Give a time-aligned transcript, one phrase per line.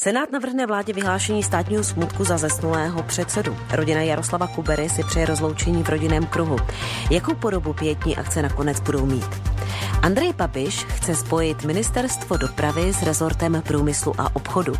[0.00, 3.56] Senát navrhne vládě vyhlášení státního smutku za zesnulého předsedu.
[3.72, 6.56] Rodina Jaroslava Kubery si přeje rozloučení v rodinném kruhu.
[7.10, 9.24] Jakou podobu pětní akce nakonec budou mít?
[10.02, 14.72] Andrej Babiš chce spojit ministerstvo dopravy s rezortem průmyslu a obchodu.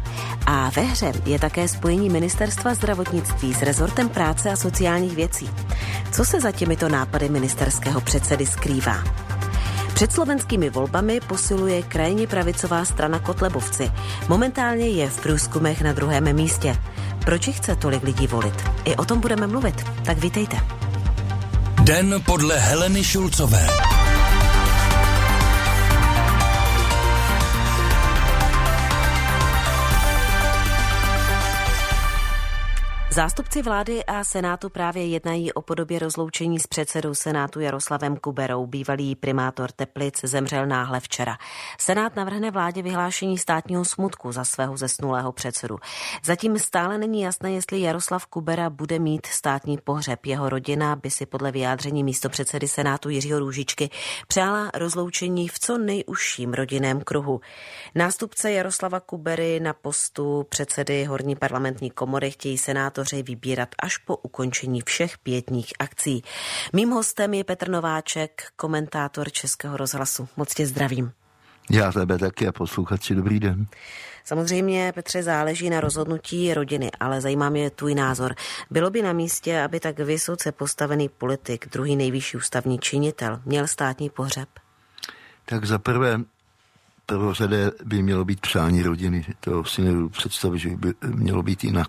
[0.46, 5.50] A ve hře je také spojení ministerstva zdravotnictví s rezortem práce a sociálních věcí.
[6.12, 9.28] Co se za těmito nápady ministerského předsedy skrývá?
[9.98, 13.90] Před slovenskými volbami posiluje krajně pravicová strana Kotlebovci.
[14.28, 16.76] Momentálně je v průzkumech na druhém místě.
[17.24, 18.54] Proč chce tolik lidí volit?
[18.84, 19.84] I o tom budeme mluvit.
[20.04, 20.56] Tak vítejte.
[21.82, 23.66] Den podle Heleny Šulcové.
[33.18, 38.66] Zástupci vlády a Senátu právě jednají o podobě rozloučení s předsedou Senátu Jaroslavem Kuberou.
[38.66, 41.36] Bývalý primátor Teplic zemřel náhle včera.
[41.78, 45.78] Senát navrhne vládě vyhlášení státního smutku za svého zesnulého předsedu.
[46.24, 50.26] Zatím stále není jasné, jestli Jaroslav Kubera bude mít státní pohřeb.
[50.26, 53.90] Jeho rodina by si podle vyjádření místo předsedy Senátu Jiřího Růžičky
[54.28, 57.40] přála rozloučení v co nejužším rodinném kruhu.
[57.94, 64.16] Nástupce Jaroslava Kubery na postu předsedy Horní parlamentní komory chtějí senátoři senátoři vybírat až po
[64.16, 66.22] ukončení všech pětních akcí.
[66.72, 70.28] Mým hostem je Petr Nováček, komentátor Českého rozhlasu.
[70.36, 71.12] Moc tě zdravím.
[71.70, 73.66] Já tebe taky a posluchači, dobrý den.
[74.24, 78.34] Samozřejmě, Petře, záleží na rozhodnutí rodiny, ale zajímá mě tvůj názor.
[78.70, 84.10] Bylo by na místě, aby tak vysoce postavený politik, druhý nejvyšší ústavní činitel, měl státní
[84.10, 84.48] pohřeb?
[85.44, 86.20] Tak za prvé,
[87.06, 89.24] prvořadé by mělo být přání rodiny.
[89.40, 91.88] To si nebudu představit, že by mělo být jinak.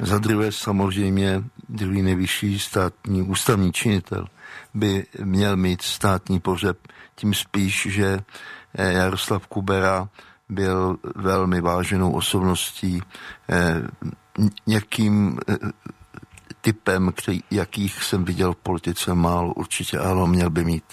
[0.00, 4.26] Za druhé samozřejmě druhý nejvyšší státní ústavní činitel
[4.74, 6.78] by měl mít státní pořeb,
[7.14, 8.20] tím spíš, že
[8.74, 10.08] eh, Jaroslav Kubera
[10.48, 13.02] byl velmi váženou osobností,
[13.50, 13.82] eh,
[14.66, 15.56] někým eh,
[16.60, 20.84] typem, který, jakých jsem viděl v politice málo určitě, ale měl by mít.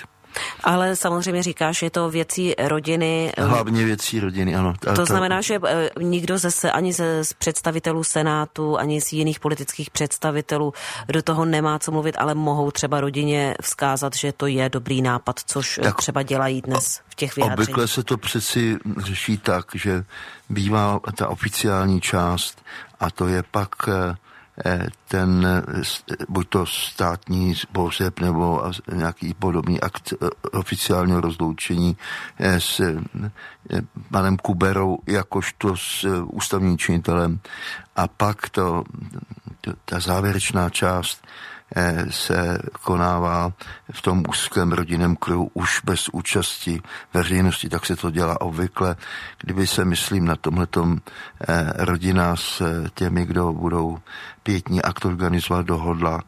[0.64, 3.32] Ale samozřejmě říkáš, je to věcí rodiny.
[3.38, 4.74] Hlavně věcí rodiny, ano.
[4.88, 9.40] A to znamená, že eh, nikdo ze, ani ze z představitelů Senátu, ani z jiných
[9.40, 10.74] politických představitelů
[11.08, 15.40] do toho nemá co mluvit, ale mohou třeba rodině vzkázat, že to je dobrý nápad,
[15.46, 17.60] což tak třeba dělají dnes v těch vyjádřeních.
[17.60, 20.04] Obvykle se to přeci řeší tak, že
[20.50, 22.62] bývá ta oficiální část
[23.00, 24.25] a to je pak eh, Eh,
[25.08, 31.98] ten eh, buď to státní pohřeb nebo nějaký podobný akt eh, oficiálního rozloučení
[32.40, 32.82] s
[34.12, 37.40] panem Kuberou jakožto s ústavním činitelem.
[37.96, 38.84] A pak to,
[39.86, 41.55] ta závěrečná část Eh,
[42.10, 43.52] se konává
[43.92, 46.82] v tom úzkém rodinném kruhu už bez účasti
[47.14, 48.96] veřejnosti, tak se to dělá obvykle.
[49.42, 50.98] Kdyby se, myslím, na tomhletom
[51.48, 52.64] eh, rodina s
[52.94, 53.98] těmi, kdo budou
[54.44, 56.22] pětní akt organizovat, dohodla,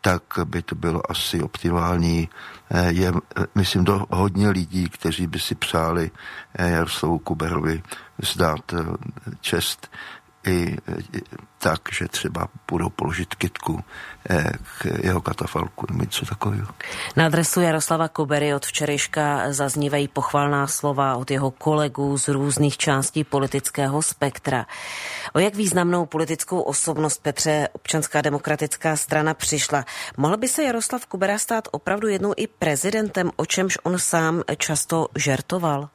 [0.00, 2.28] tak by to bylo asi optimální.
[2.70, 3.12] Eh, je,
[3.54, 6.10] myslím, do hodně lidí, kteří by si přáli
[6.58, 7.82] Jaroslavu Kuberovi
[8.22, 8.74] zdát
[9.40, 9.90] čest
[10.46, 10.76] i
[11.58, 13.84] tak, že třeba budou položit kitku
[14.30, 16.68] eh, k jeho katafalku nebo něco takového.
[17.16, 23.24] Na adresu Jaroslava Kubery od včerejška zaznívají pochvalná slova od jeho kolegů z různých částí
[23.24, 24.66] politického spektra.
[25.32, 29.84] O jak významnou politickou osobnost Petře občanská demokratická strana přišla?
[30.16, 35.08] Mohl by se Jaroslav Kubera stát opravdu jednou i prezidentem, o čemž on sám často
[35.16, 35.88] žertoval?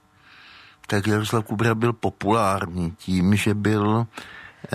[0.88, 4.08] Tak Jaroslav Kubera byl populární tím, že byl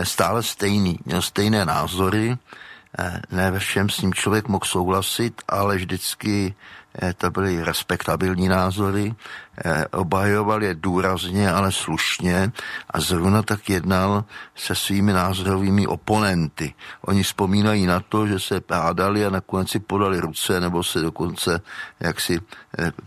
[0.03, 0.99] stále stejný.
[1.05, 2.37] Měl stejné názory,
[2.99, 6.55] eh, ne ve všem s ním člověk mohl souhlasit, ale vždycky
[7.03, 9.15] eh, to byly respektabilní názory,
[9.91, 12.53] obhajoval je důrazně, ale slušně
[12.91, 14.25] a zrovna tak jednal
[14.55, 16.75] se svými názorovými oponenty.
[17.07, 21.61] Oni vzpomínají na to, že se pádali a nakonec si podali ruce nebo se dokonce
[22.01, 22.41] jaksi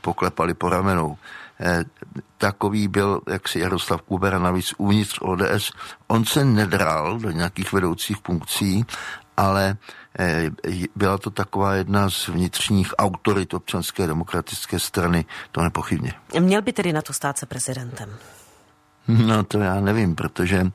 [0.02, 1.18] poklepali po ramenou.
[1.60, 1.84] Eh,
[2.38, 5.72] takový byl jaksi Jaroslav Kubera navíc uvnitř ODS.
[6.08, 8.86] On se nedral do nějakých vedoucích funkcí,
[9.38, 9.78] ale
[10.20, 10.52] eh,
[10.96, 16.14] byla to taková jedna z vnitřních autorit občanské demokratické strany, to nepochybně.
[16.40, 18.10] Měl by tedy na to stát se prezidentem?
[19.08, 20.72] No to já nevím, protože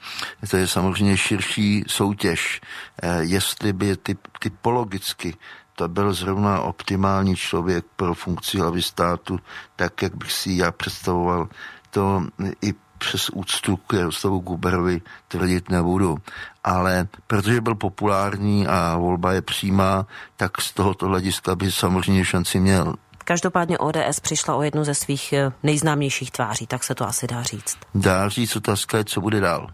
[0.51, 2.61] to je samozřejmě širší soutěž.
[3.03, 5.35] Eh, jestli by typ, typologicky
[5.75, 9.41] to byl zrovna optimální člověk pro funkci hlavy státu,
[9.77, 11.49] tak jak bych si já představoval,
[11.91, 12.25] to
[12.63, 16.19] i přes úctu k Jaroslavu Guberovi tvrdit nebudu.
[16.65, 22.61] Ale protože byl populární a volba je přímá, tak z tohoto hlediska by samozřejmě šanci
[22.61, 22.95] měl.
[23.25, 27.43] Každopádně ODS přišla o jednu ze svých eh, nejznámějších tváří, tak se to asi dá
[27.43, 27.79] říct.
[27.95, 29.71] Dá říct, otázka je, co bude dál.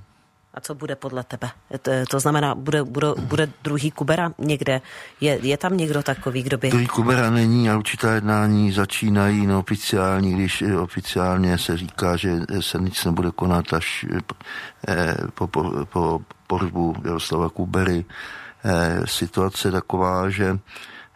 [0.54, 1.50] A co bude podle tebe?
[2.10, 4.80] To, znamená, bude, bude, bude druhý Kubera někde?
[5.20, 6.70] Je, je tam někdo takový, kdo by...
[6.70, 13.04] Druhý Kubera není a určitá jednání začínají neoficiální, když oficiálně se říká, že se nic
[13.04, 14.06] nebude konat až
[14.88, 18.04] eh, po, po, po porbu Jaroslava Kubery.
[18.64, 20.58] Eh, situace taková, že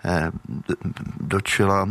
[0.05, 0.31] eh,
[1.21, 1.89] do čela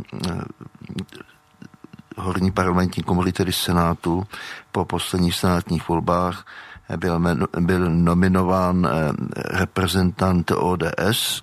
[2.17, 4.27] horní parlamentní komory, tedy Senátu,
[4.71, 6.45] po posledních senátních volbách
[6.97, 7.21] byl,
[7.59, 9.11] byl nominován eh,
[9.57, 11.41] reprezentant ODS.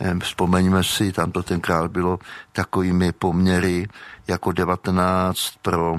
[0.00, 2.18] Eh, vzpomeňme si, tam to tenkrát bylo
[2.52, 3.88] takovými poměry
[4.28, 5.96] jako 19 pro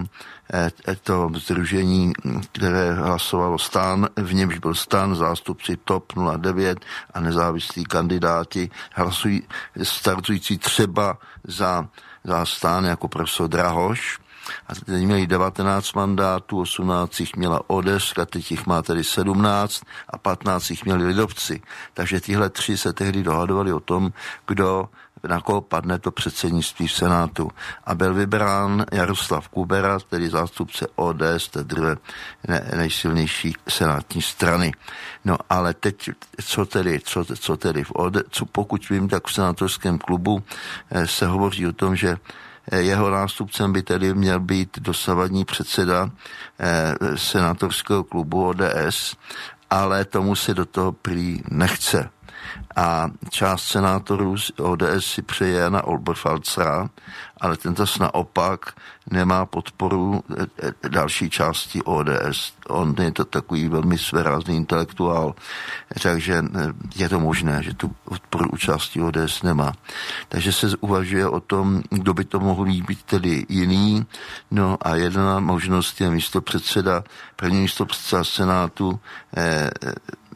[0.53, 2.13] eh, to združení,
[2.51, 9.43] které hlasovalo stan, v němž byl stan, zástupci TOP 09 a nezávislí kandidáti hlasují,
[9.83, 11.87] startující třeba za,
[12.23, 14.19] za stan jako profesor Drahoš,
[14.67, 19.83] a teď měli 19 mandátů, 18 jich měla ODS, a teď jich má tedy 17
[20.09, 21.61] a 15 jich měli lidovci.
[21.93, 24.11] Takže tyhle tři se tehdy dohadovali o tom,
[24.47, 24.89] kdo
[25.27, 27.51] na koho padne to předsednictví v Senátu.
[27.83, 31.97] A byl vybrán Jaroslav Kubera, tedy zástupce ODS, té druhé
[32.75, 34.71] nejsilnější senátní strany.
[35.25, 36.09] No ale teď,
[36.45, 40.43] co tedy, co, co tedy v ODS, co pokud vím, tak v senátorském klubu
[40.91, 42.17] eh, se hovoří o tom, že
[42.77, 46.09] jeho nástupcem by tedy měl být dosavadní předseda
[46.59, 49.15] eh, senátorského klubu ODS,
[49.69, 52.09] ale tomu se do toho prý nechce
[52.75, 56.89] a část senátorů z ODS si přeje Jana Olberfalcera,
[57.41, 58.73] ale tento naopak
[59.11, 62.53] nemá podporu e, e, další části ODS.
[62.67, 65.35] On je to takový velmi svérázný intelektuál,
[66.01, 66.43] takže e,
[66.95, 69.73] je to možné, že tu podporu části ODS nemá.
[70.29, 74.05] Takže se uvažuje o tom, kdo by to mohl být tedy jiný.
[74.51, 77.03] No a jedna možnost je místo předseda,
[77.35, 78.99] první místo předseda Senátu
[79.37, 79.69] eh,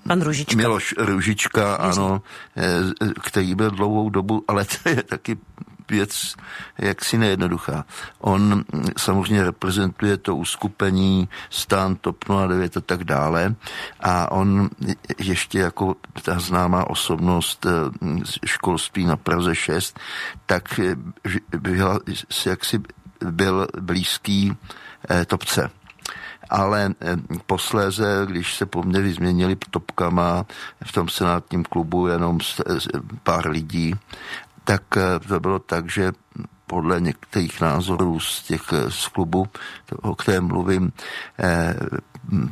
[0.07, 0.57] Pan Ružička.
[0.57, 2.21] Miloš Ružička, ano,
[2.57, 2.81] eh,
[3.21, 5.37] který byl dlouhou dobu, ale to je taky
[5.89, 6.35] věc
[6.77, 7.85] jaksi nejednoduchá.
[8.19, 8.63] On
[8.97, 13.55] samozřejmě reprezentuje to uskupení stan TOP 09 a tak dále
[13.99, 14.69] a on
[15.19, 17.69] ještě jako ta známá osobnost eh,
[18.45, 19.99] školství na Praze 6,
[20.45, 20.79] tak
[21.59, 21.99] byl,
[22.45, 22.81] jaksi
[23.19, 24.57] byl blízký
[25.27, 25.69] topce
[26.49, 30.45] ale eh, posléze, když se poměry změnili topkama
[30.85, 32.39] v tom senátním klubu jenom
[33.23, 33.95] pár lidí,
[34.63, 36.11] tak eh, to bylo tak, že
[36.67, 39.47] podle některých názorů z těch eh, z klubu,
[40.01, 40.91] o kterém mluvím,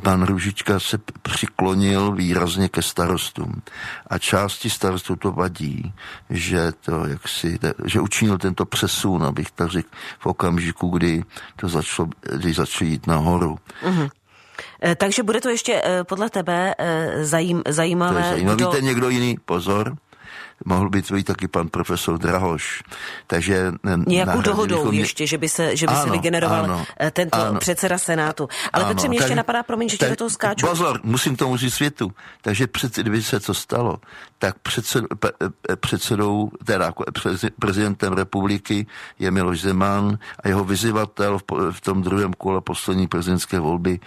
[0.02, 3.62] pan Ružička se přiklonil výrazně ke starostům.
[4.06, 5.92] A části starostů to vadí,
[6.30, 9.88] že to jaksi, že učinil tento přesun, abych tak řekl,
[10.18, 11.24] v okamžiku, kdy
[11.56, 13.58] to začalo, kdy začalo jít nahoru.
[13.84, 14.10] Mm-hmm.
[14.96, 16.74] Takže bude to ještě podle tebe
[17.22, 18.20] zajím, zajímavé.
[18.20, 18.54] To je zajímavé.
[18.56, 18.70] Kdo...
[18.70, 19.36] Víte někdo jiný?
[19.44, 19.96] Pozor
[20.64, 22.82] mohl být svůj taky pan profesor Drahoš.
[23.26, 25.00] Takže eh, Nějakou dohodou mě...
[25.00, 28.48] ještě, že by se, že by ano, se vygeneroval ano, eh, tento ano, předseda Senátu.
[28.72, 30.66] Ale ano, Petře, mě ještě napadá, promiň, že tak, do toho skáču.
[30.66, 32.12] Pozor, musím tomu říct světu.
[32.42, 33.98] Takže před, kdyby se to stalo,
[34.38, 35.04] tak předsed,
[35.70, 36.92] eh, předsedou, teda
[37.58, 38.86] prezidentem republiky
[39.18, 44.00] je Miloš Zeman a jeho vyzývatel v, v tom druhém kole poslední prezidentské volby,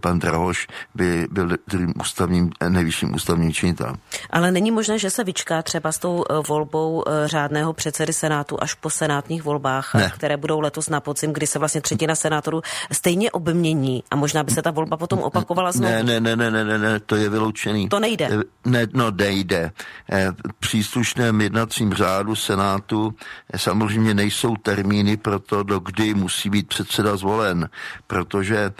[0.00, 3.96] pan Drahoš, by byl druhým ústavním, nejvyšším ústavním činitelem.
[4.30, 8.12] Ale není možné, že se vyčká počká třeba s tou eh, volbou eh, řádného předsedy
[8.12, 10.12] Senátu až po senátních volbách, ne.
[10.14, 12.62] které budou letos na podzim, kdy se vlastně třetina senátorů
[12.92, 15.94] stejně obmění a možná by se ta volba potom opakovala znovu.
[15.94, 17.88] Ne, ne, ne, ne, ne, ne, ne to je vyloučený.
[17.88, 18.28] To nejde.
[18.32, 19.72] Eh, ne, no nejde.
[20.58, 23.14] Příslušném jednacím řádu Senátu
[23.56, 27.68] samozřejmě nejsou termíny pro to, do kdy musí být předseda zvolen,
[28.06, 28.72] protože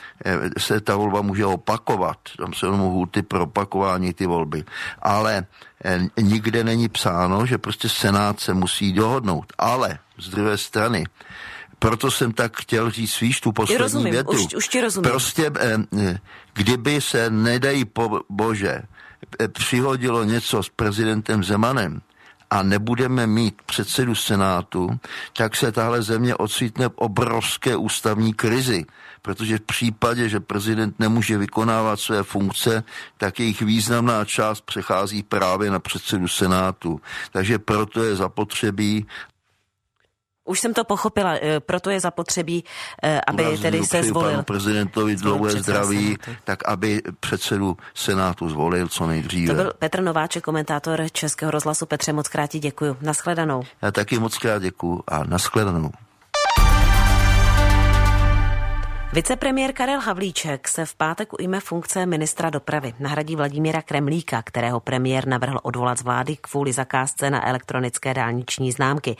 [0.59, 2.19] se ta volba může opakovat.
[2.39, 4.65] Tam se jenom hůty pro opakování ty volby.
[5.03, 5.47] Ale
[6.21, 9.53] nikde není psáno, že prostě Senát se musí dohodnout.
[9.59, 11.05] Ale z druhé strany,
[11.79, 14.31] proto jsem tak chtěl říct víš tu poslední rozumím, větu.
[14.31, 15.11] Už, už ti rozumím.
[15.11, 16.19] Prostě, eh, eh,
[16.55, 18.83] kdyby se, nedají po bože,
[19.53, 22.01] přihodilo něco s prezidentem Zemanem,
[22.51, 24.91] a nebudeme mít předsedu Senátu,
[25.33, 28.85] tak se tahle země ocitne v obrovské ústavní krizi
[29.29, 32.85] protože v případě, že prezident nemůže vykonávat své funkce,
[33.19, 37.01] tak jejich významná část přechází právě na předsedu Senátu.
[37.33, 39.07] Takže proto je zapotřebí,
[40.45, 42.65] už jsem to pochopila, eh, proto je zapotřebí,
[43.03, 44.31] eh, aby Urazím tedy se zvolil.
[44.31, 46.41] Panu prezidentovi dlouhé zdraví, senátu.
[46.45, 49.55] tak aby předsedu Senátu zvolil co nejdříve.
[49.55, 51.87] To byl Petr Nováček, komentátor Českého rozhlasu.
[51.87, 52.97] Petře, moc krát děkuji.
[53.01, 53.63] Naschledanou.
[53.83, 56.08] Já taky moc krát děkuji a naschledanou.
[59.13, 62.95] Vicepremiér Karel Havlíček se v pátek ujme funkce ministra dopravy.
[63.01, 69.17] Nahradí Vladimíra Kremlíka, kterého premiér navrhl odvolat z vlády kvůli zakázce na elektronické dálniční známky.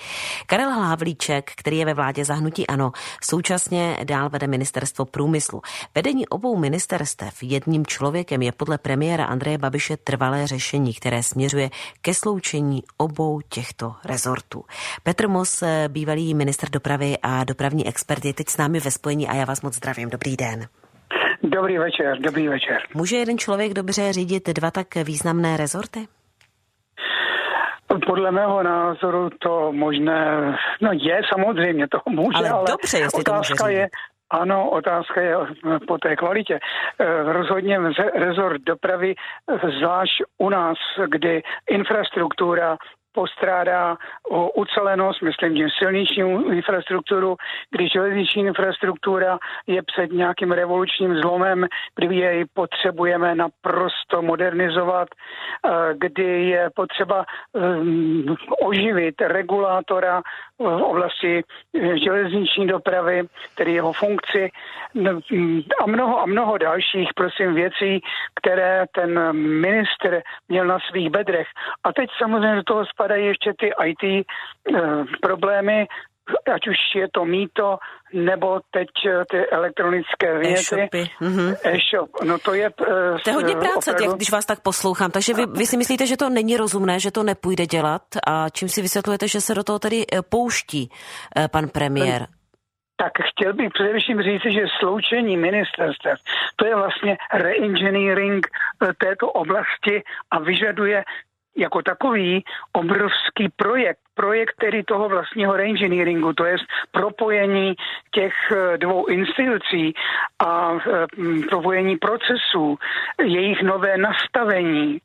[0.47, 2.93] Karel Havlíček, který je ve vládě zahnutí ANO,
[3.25, 5.63] současně dál vede ministerstvo průmyslu.
[5.95, 12.15] Vedení obou ministerstev jedním člověkem je podle premiéra Andreje Babiše trvalé řešení, které směřuje ke
[12.15, 14.65] sloučení obou těchto rezortů.
[15.03, 19.35] Petr Mos, bývalý minister dopravy a dopravní expert, je teď s námi ve spojení a
[19.35, 20.11] já vás moc zdravím.
[20.11, 20.59] Dobrý den.
[21.43, 22.79] Dobrý večer, dobrý večer.
[22.95, 26.01] Může jeden člověk dobře řídit dva tak významné rezorty?
[28.07, 30.21] Podle mého názoru to možné,
[30.81, 33.89] no je samozřejmě, to může, ale, ale dobře, jestli otázka to může je,
[34.31, 35.35] ano, otázka je
[35.89, 36.59] po té kvalitě.
[37.01, 37.79] Eh, rozhodně
[38.15, 39.15] rezort dopravy,
[39.79, 40.77] zvlášť u nás,
[41.09, 42.77] kdy infrastruktura
[43.19, 43.97] postrádá
[44.31, 46.23] o ucelenost, myslím tím silniční
[46.57, 47.37] infrastrukturu,
[47.71, 56.49] když železniční infrastruktura je před nějakým revolučním zlomem, kdy jej potřebujeme naprosto modernizovat, eh, kdy
[56.49, 57.61] je potřeba eh,
[58.63, 60.23] oživit regulátora
[60.59, 64.51] v oblasti eh, železniční dopravy, tedy jeho funkci
[65.83, 68.01] a mnoho a mnoho dalších, prosím, věcí,
[68.35, 71.47] které ten minister měl na svých bedrech.
[71.85, 74.81] A teď samozřejmě do toho spadají ještě ty IT eh,
[75.23, 75.87] problémy,
[76.55, 77.79] ať už je to mýto,
[78.13, 80.75] nebo teď eh, ty elektronické věci.
[81.21, 81.57] Mm-hmm.
[81.65, 82.11] E-shop.
[82.25, 82.71] No to je...
[82.81, 84.05] Uh, to je hodně práce, opravdu...
[84.05, 85.11] jak, když vás tak poslouchám.
[85.11, 88.69] Takže vy, vy si myslíte, že to není rozumné, že to nepůjde dělat a čím
[88.69, 90.91] si vysvětlujete, že se do toho tedy pouští
[91.51, 92.27] pan premiér?
[93.01, 96.19] tak chtěl bych především říct, že sloučení ministerstev,
[96.57, 98.47] to je vlastně reengineering
[98.99, 101.05] této oblasti a vyžaduje
[101.57, 106.57] jako takový obrovský projekt, projekt tedy toho vlastního reengineeringu, to je
[106.91, 107.75] propojení
[108.11, 109.95] těch eh, dvou institucí
[110.39, 111.07] a eh,
[111.49, 112.79] propojení procesů,
[113.23, 114.99] jejich nové nastavení.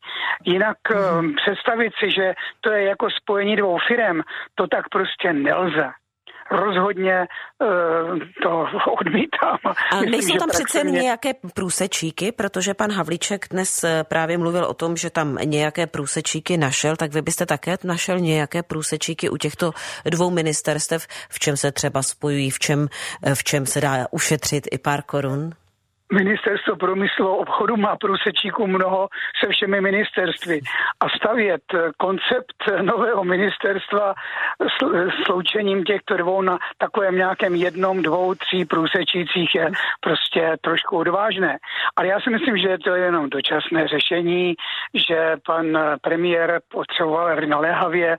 [0.45, 0.77] Jinak
[1.21, 1.35] mm.
[1.35, 4.21] představit si, že to je jako spojení dvou firm,
[4.55, 6.02] to tak prostě nelze
[6.53, 7.27] rozhodně
[7.59, 8.65] uh, to
[8.99, 9.57] odmítám.
[9.91, 11.01] A Myslím, nejsou tam přece mě...
[11.01, 16.57] nějaké průsečíky, protože pan Havlíček dnes eh, právě mluvil o tom, že tam nějaké průsečíky
[16.57, 19.71] našel, tak vy byste také našel nějaké průsečíky u těchto
[20.05, 22.87] dvou ministerstev, v čem se třeba spojují, v čem,
[23.23, 25.51] eh, v čem se dá ušetřit i pár korun?
[26.13, 29.07] Ministerstvo průmyslu obchodu má průsečíku mnoho
[29.43, 30.59] se všemi ministerstvy.
[30.99, 31.61] A stavět
[31.97, 34.13] koncept nového ministerstva
[34.59, 41.57] s sloučením těchto dvou na takovém nějakém jednom, dvou, tří průsečících je prostě trošku odvážné.
[41.95, 44.55] Ale já si myslím, že je to jenom dočasné řešení,
[44.93, 45.65] že pan
[46.01, 48.17] premiér potřeboval naléhavě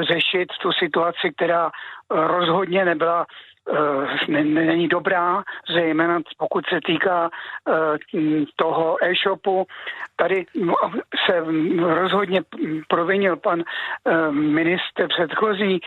[0.00, 1.70] řešit tu situaci, která
[2.10, 3.49] rozhodně nebyla Eh,
[4.28, 5.42] není dobrá,
[5.74, 7.30] zejména pokud se týká
[7.68, 7.72] eh,
[8.56, 9.66] toho e-shopu.
[10.16, 10.74] Tady no,
[11.26, 11.44] se
[11.78, 12.42] rozhodně
[12.88, 15.80] provinil pan eh, minister předchozí,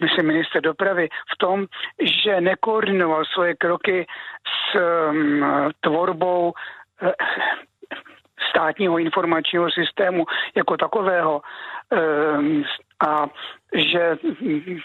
[0.00, 1.66] myslím minister dopravy, v tom,
[2.02, 4.06] že nekoordinoval svoje kroky
[4.72, 4.78] s
[5.80, 6.52] tvorbou
[8.50, 10.24] státního informačního systému
[10.54, 11.40] jako takového
[13.08, 13.26] a
[13.74, 14.16] že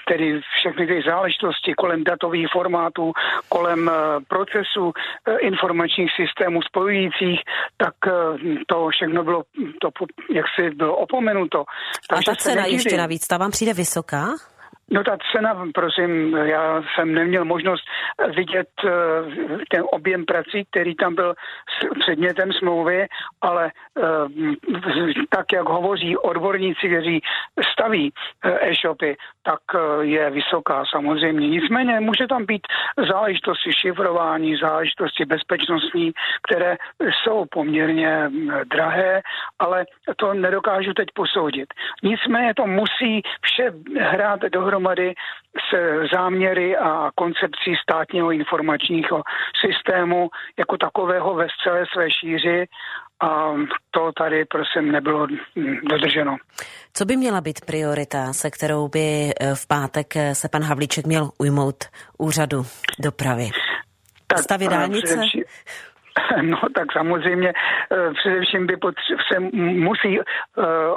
[0.07, 3.13] tedy všechny ty záležitosti kolem datových formátů,
[3.49, 3.93] kolem eh,
[4.27, 7.39] procesů eh, informačních systémů spojujících,
[7.77, 8.11] tak eh,
[8.67, 9.43] to všechno bylo,
[9.81, 9.89] to
[10.33, 11.63] jak si bylo opomenuto.
[12.09, 14.27] A ta cena ještě navíc, ta vám přijde vysoká?
[14.91, 17.83] No ta cena, prosím, já jsem neměl možnost
[18.35, 18.89] vidět eh,
[19.69, 21.33] ten objem prací, který tam byl
[21.99, 23.07] předmětem smlouvy,
[23.41, 24.01] ale eh,
[25.29, 27.21] tak, jak hovoří odborníci, kteří
[27.73, 28.13] staví
[28.45, 29.59] eh, e-shopy, tak
[30.01, 31.47] je vysoká samozřejmě.
[31.47, 32.67] Nicméně může tam být
[33.11, 36.11] záležitosti šifrování, záležitosti bezpečnostní,
[36.47, 38.29] které jsou poměrně
[38.71, 39.21] drahé,
[39.59, 41.73] ale to nedokážu teď posoudit.
[42.03, 45.13] Nicméně to musí vše hrát dohromady dohromady
[45.71, 45.75] s
[46.13, 49.23] záměry a koncepcí státního informačního
[49.65, 50.29] systému
[50.59, 52.65] jako takového ve celé své šíři
[53.21, 53.53] a
[53.91, 55.27] to tady prosím nebylo
[55.89, 56.37] dodrženo.
[56.93, 61.05] Co by měla být priorita, se kterou by eh, v pátek eh, se pan Havlíček
[61.05, 61.83] měl ujmout
[62.17, 62.65] úřadu
[62.99, 63.49] dopravy?
[64.27, 65.21] Tak, Stavy dálnice?
[66.41, 67.53] No tak samozřejmě
[67.91, 70.25] eh, především by potře- se musí uh,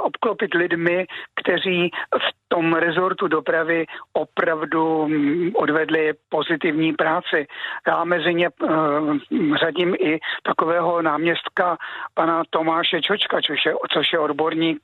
[0.00, 1.06] obklopit lidmi,
[1.40, 7.46] kteří v tom rezortu dopravy opravdu mm, odvedli pozitivní práci.
[7.88, 9.16] Já mezi ně uh,
[9.60, 11.76] řadím i takového náměstka
[12.14, 14.80] pana Tomáše Čočka, což je, což je odborník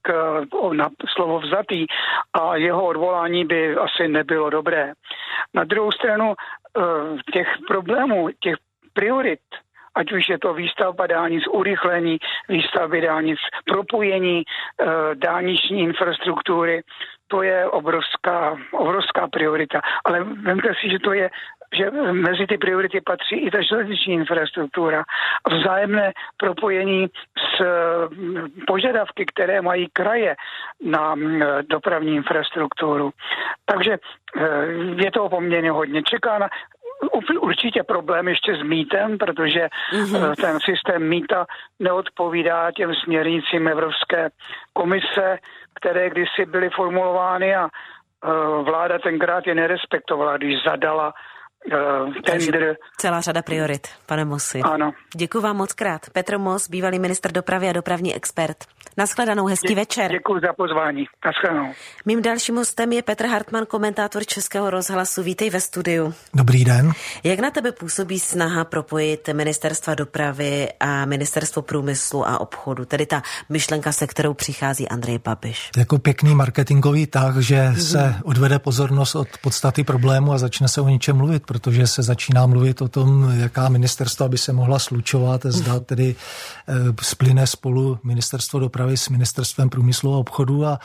[0.73, 1.87] na slovo vzatý
[2.33, 4.93] a jeho odvolání by asi nebylo dobré.
[5.55, 6.35] Na druhou stranu
[7.33, 8.57] těch problémů, těch
[8.93, 9.41] priorit
[9.97, 14.45] ať už je to výstavba dálnic, urychlení výstavby dálnic, propojení e,
[15.15, 16.83] dálniční infrastruktury,
[17.29, 19.81] to je obrovská, obrovská priorita.
[20.05, 21.31] Ale vemte si, že to je
[21.75, 25.05] že mezi ty priority patří i ta železniční infrastruktura
[25.51, 27.63] vzájemné propojení s
[28.67, 30.37] požadavky, které mají kraje
[30.85, 31.15] na
[31.71, 33.11] dopravní infrastrukturu.
[33.65, 33.99] Takže
[34.97, 36.03] je to poměrně hodně.
[36.03, 36.49] Čeká na,
[37.41, 40.35] určitě problém ještě s mítem, protože mm-hmm.
[40.41, 41.47] ten systém míta
[41.79, 44.31] neodpovídá těm směrnicím Evropské
[44.73, 45.39] komise,
[45.75, 48.29] které kdysi byly formulovány a eh,
[48.63, 51.13] vláda tenkrát je nerespektovala, když zadala
[51.73, 52.77] uh, tender.
[52.99, 54.61] Celá řada priorit, pane Mosi.
[54.61, 54.93] Ano.
[55.17, 56.11] Děkuji vám moc krát.
[56.13, 58.57] Petr Mos, bývalý minister dopravy a dopravní expert.
[58.99, 60.13] Naschledanou, hezký Dě- večer.
[60.13, 61.05] Děkuji za pozvání.
[61.27, 61.73] Naschledanou.
[62.05, 65.23] Mým dalším hostem je Petr Hartmann, komentátor Českého rozhlasu.
[65.23, 66.15] Vítej ve studiu.
[66.35, 66.93] Dobrý den.
[67.25, 73.23] Jak na tebe působí snaha propojit ministerstva dopravy a ministerstvo průmyslu a obchodu, tedy ta
[73.49, 75.71] myšlenka, se kterou přichází Andrej Babiš?
[75.77, 77.75] Jako pěkný marketingový tak, že mm-hmm.
[77.75, 82.47] se odvede pozornost od podstaty problému a začne se o něčem mluvit, protože se začíná
[82.47, 86.15] mluvit o tom, jaká ministerstva by se mohla slučovat, zda tedy
[86.69, 90.81] e, splyne spolu ministerstvo dopravy s ministerstvem průmyslu a obchodu a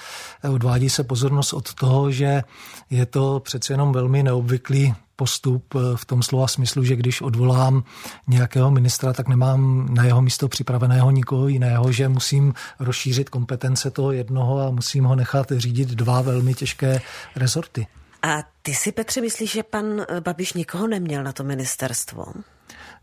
[0.49, 2.43] odvádí se pozornost od toho, že
[2.89, 7.83] je to přece jenom velmi neobvyklý postup v tom slova smyslu, že když odvolám
[8.27, 14.11] nějakého ministra, tak nemám na jeho místo připraveného nikoho jiného, že musím rozšířit kompetence toho
[14.11, 17.01] jednoho a musím ho nechat řídit dva velmi těžké
[17.35, 17.87] rezorty.
[18.21, 22.25] A ty si, Petře, myslíš, že pan eh, Babiš nikoho neměl na to ministerstvo?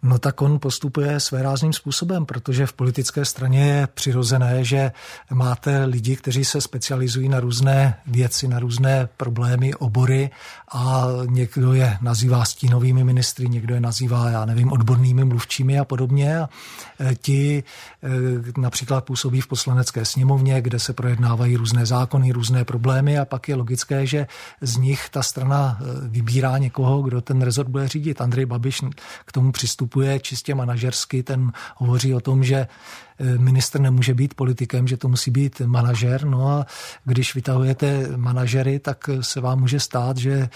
[0.02, 4.92] No tak on postupuje své rázným způsobem, protože v politické straně je přirozené, že
[5.30, 10.30] máte lidi, kteří se specializují na různé věci, na různé problémy, obory
[10.72, 16.40] a někdo je nazývá stínovými ministry, někdo je nazývá, já nevím, odbornými mluvčími a podobně.
[16.40, 16.48] A
[17.00, 17.64] e, ti
[18.02, 23.48] e, například působí v poslanecké sněmovně, kde se projednávají různé zákony, různé problémy a pak
[23.48, 24.26] je logické, že
[24.60, 28.20] z nich ta strana e, vybírá někoho, kdo ten rezort bude řídit.
[28.20, 28.80] Andrej Babiš
[29.24, 32.66] k tomu přistupuje čistě manažersky, ten hovoří o tom, že
[33.20, 36.24] Eh, minister nemůže být politikem, že to musí být manažer.
[36.24, 36.66] No a
[37.04, 40.48] když vytahujete manažery, tak se vám může stát, že eh,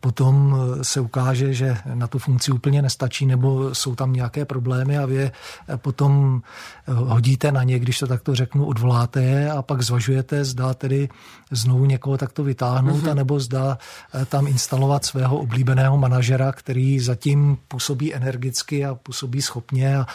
[0.00, 5.06] potom se ukáže, že na tu funkci úplně nestačí, nebo jsou tam nějaké problémy a
[5.06, 5.32] vy eh,
[5.76, 6.42] potom
[6.86, 11.08] hodíte na ně, když to takto řeknu, odvoláte je a pak zvažujete, zda tedy
[11.50, 13.10] znovu někoho takto vytáhnout, mm-hmm.
[13.10, 13.78] anebo zda
[14.26, 20.06] tam instalovat svého oblíbeného manažera, který zatím působí energicky a působí schopně a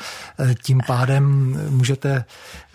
[0.63, 2.25] tím pádem můžete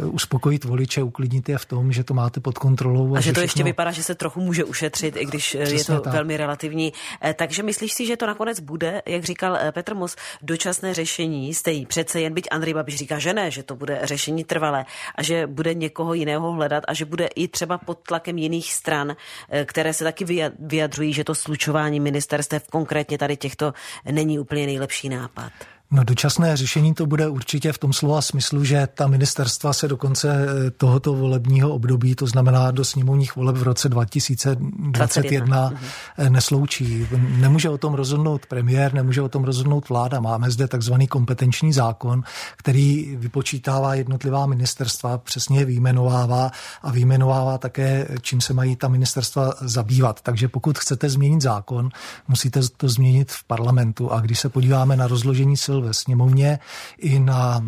[0.00, 3.14] eh, uspokojit voliče, uklidnit je v tom, že to máte pod kontrolou.
[3.14, 3.42] A, a že to všechno...
[3.42, 6.12] ještě vypadá, že se trochu může ušetřit, i když eh, Přesně je to tak.
[6.12, 6.92] velmi relativní.
[7.22, 11.54] Eh, takže myslíš si, že to nakonec bude, jak říkal Petr Mos, dočasné řešení?
[11.54, 14.84] Jste jí přece jen, byť Andrej Babiš říká, že ne, že to bude řešení trvalé
[15.14, 19.16] a že bude někoho jiného hledat a že bude i třeba pod tlakem jiných stran,
[19.64, 23.72] které se taky vyjadřují, že to slučování ministerstev konkrétně tady těchto
[24.10, 25.75] není úplně nejlepší nápad.
[25.90, 29.96] No dočasné řešení to bude určitě v tom slova smyslu, že ta ministerstva se do
[29.96, 35.72] konce eh, tohoto volebního období, to znamená do sněmovních voleb v roce 2021, 21.
[36.18, 37.06] Eh, nesloučí.
[37.18, 40.20] Nemůže o tom rozhodnout premiér, nemůže o tom rozhodnout vláda.
[40.20, 42.22] Máme zde takzvaný kompetenční zákon,
[42.56, 46.50] který vypočítává jednotlivá ministerstva, přesně je výjmenovává
[46.82, 50.20] a výjmenovává také, čím se mají ta ministerstva zabývat.
[50.20, 51.88] Takže pokud chcete změnit zákon,
[52.28, 54.12] musíte to změnit v parlamentu.
[54.12, 56.58] A když se podíváme na rozložení sil ve sněmovně
[56.98, 57.60] i na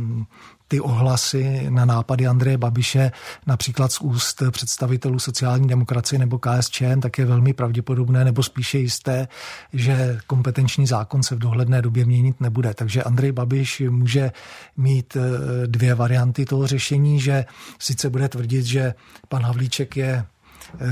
[0.68, 3.12] ty ohlasy na nápady Andreje Babiše,
[3.46, 9.28] například z úst představitelů sociální demokracie nebo KSČM, tak je velmi pravděpodobné nebo spíše jisté,
[9.72, 12.74] že kompetenční zákon se v dohledné době měnit nebude.
[12.74, 14.32] Takže Andrej Babiš může
[14.76, 17.44] mít eh, dvě varianty toho řešení, že
[17.78, 18.94] sice bude tvrdit, že
[19.28, 20.24] pan Havlíček je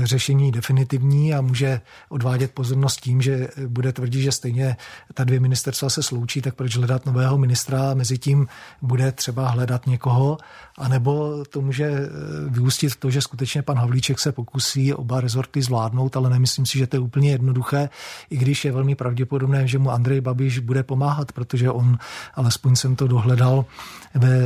[0.03, 4.77] řešení definitivní a může odvádět pozornost tím, že bude tvrdit, že stejně
[5.13, 8.47] ta dvě ministerstva se sloučí, tak proč hledat nového ministra a mezi tím
[8.81, 10.37] bude třeba hledat někoho,
[10.77, 12.09] anebo to může
[12.47, 16.77] vyústit v to, že skutečně pan Havlíček se pokusí oba rezorty zvládnout, ale nemyslím si,
[16.77, 17.89] že to je úplně jednoduché,
[18.29, 21.97] i když je velmi pravděpodobné, že mu Andrej Babiš bude pomáhat, protože on,
[22.33, 23.65] alespoň jsem to dohledal
[24.13, 24.39] ve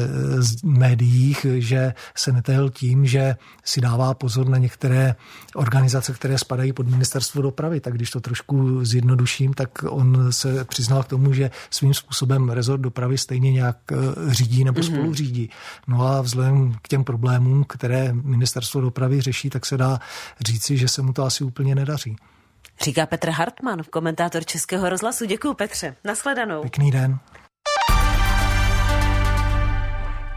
[0.64, 5.16] médiích, že se netajil tím, že si dává pozor na některé
[5.56, 7.80] organizace, které spadají pod ministerstvo dopravy.
[7.80, 12.82] Tak když to trošku zjednoduším, tak on se přiznal k tomu, že svým způsobem rezort
[12.82, 13.96] dopravy stejně nějak eh,
[14.34, 14.94] řídí nebo mm-hmm.
[14.94, 15.50] spoluřídí.
[15.88, 20.00] No a vzhledem k těm problémům, které ministerstvo dopravy řeší, tak se dá
[20.48, 22.16] říci, že se mu to asi úplně nedaří.
[22.84, 25.26] Říká Petr Hartmann, komentátor Českého rozhlasu.
[25.26, 25.96] Děkuji Petře.
[26.04, 26.62] Naschledanou.
[26.62, 27.20] Pěkný den.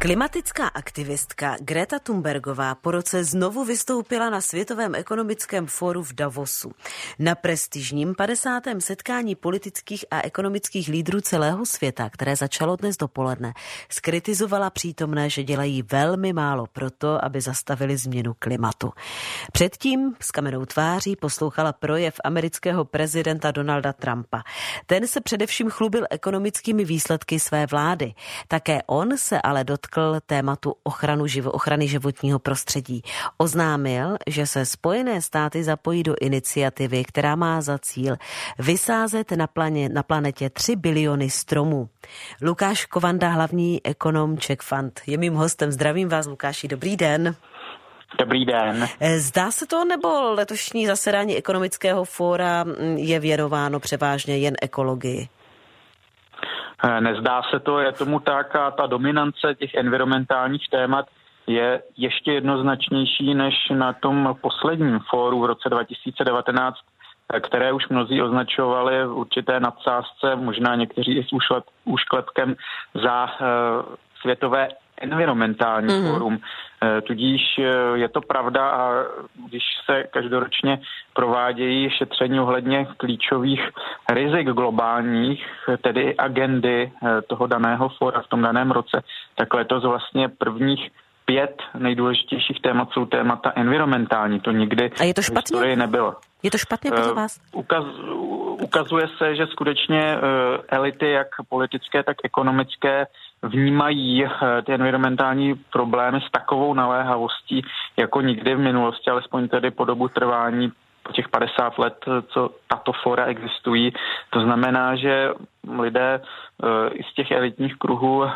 [0.05, 6.73] Klimatická aktivistka Greta Thunbergová po roce znovu vystoupila na Světovém ekonomickém fóru v Davosu.
[7.19, 8.63] Na prestižním 50.
[8.79, 13.53] setkání politických a ekonomických lídrů celého světa, které začalo dnes dopoledne,
[13.89, 18.93] skritizovala přítomné, že dělají velmi málo proto, aby zastavili změnu klimatu.
[19.53, 24.43] Předtím s kamenou tváří poslouchala projev amerického prezidenta Donalda Trumpa.
[24.87, 28.15] Ten se především chlubil ekonomickými výsledky své vlády.
[28.49, 33.03] Také on se ale dotkl dotkl tématu ochranu živo, ochrany životního prostředí.
[33.39, 38.17] Oznámil, že se Spojené státy zapojí do iniciativy, která má za cíl
[38.59, 41.89] vysázet na, planě, na planetě 3 biliony stromů.
[42.43, 45.73] Lukáš Kovanda, hlavní ekonom Czech Fund, je mým hostem.
[45.73, 47.37] Zdravím vás, Lukáši, dobrý den.
[48.19, 48.89] Dobrý den.
[49.17, 52.65] Zdá se to, nebo letošní zasedání ekonomického fóra
[52.97, 55.29] je věnováno převážně jen ekologii?
[56.85, 61.07] Eh, nezdá se to, je tomu tak a ta dominance těch environmentálních témat
[61.47, 66.77] je ještě jednoznačnější než na tom posledním fóru v roce 2019,
[67.35, 71.33] eh, které už mnozí označovali v určité nadsázce, možná někteří i s
[71.85, 72.57] úšklepkem
[72.95, 74.69] za uh, světové
[75.01, 76.11] environmentální mm-hmm.
[76.13, 76.39] fórum.
[76.85, 79.05] Eh, tudíž eh, je to pravda a
[79.49, 80.81] když se každoročně
[81.15, 83.61] provádějí šetření ohledně klíčových
[84.13, 85.47] rizik globálních,
[85.83, 89.03] tedy agendy eh, toho daného fora v tom daném roce,
[89.35, 90.91] tak letos vlastně prvních
[91.25, 94.41] pět nejdůležitějších témat jsou témata environmentální.
[94.41, 95.41] To nikdy a je to špatně?
[95.41, 96.15] v historii nebylo.
[96.43, 97.41] Je to špatně podle vás?
[97.53, 97.85] Ukaz,
[98.61, 100.17] ukazuje se, že skutečně
[100.69, 103.07] elity, jak politické, tak ekonomické,
[103.43, 107.63] vnímají eh, ty environmentální problémy s takovou naléhavostí
[107.97, 112.93] jako nikdy v minulosti, alespoň tedy po dobu trvání po těch 50 let, co tato
[112.93, 113.93] fora existují.
[114.31, 115.31] To znamená, že
[115.79, 118.31] lidé eh, i z těch elitních kruhů eh,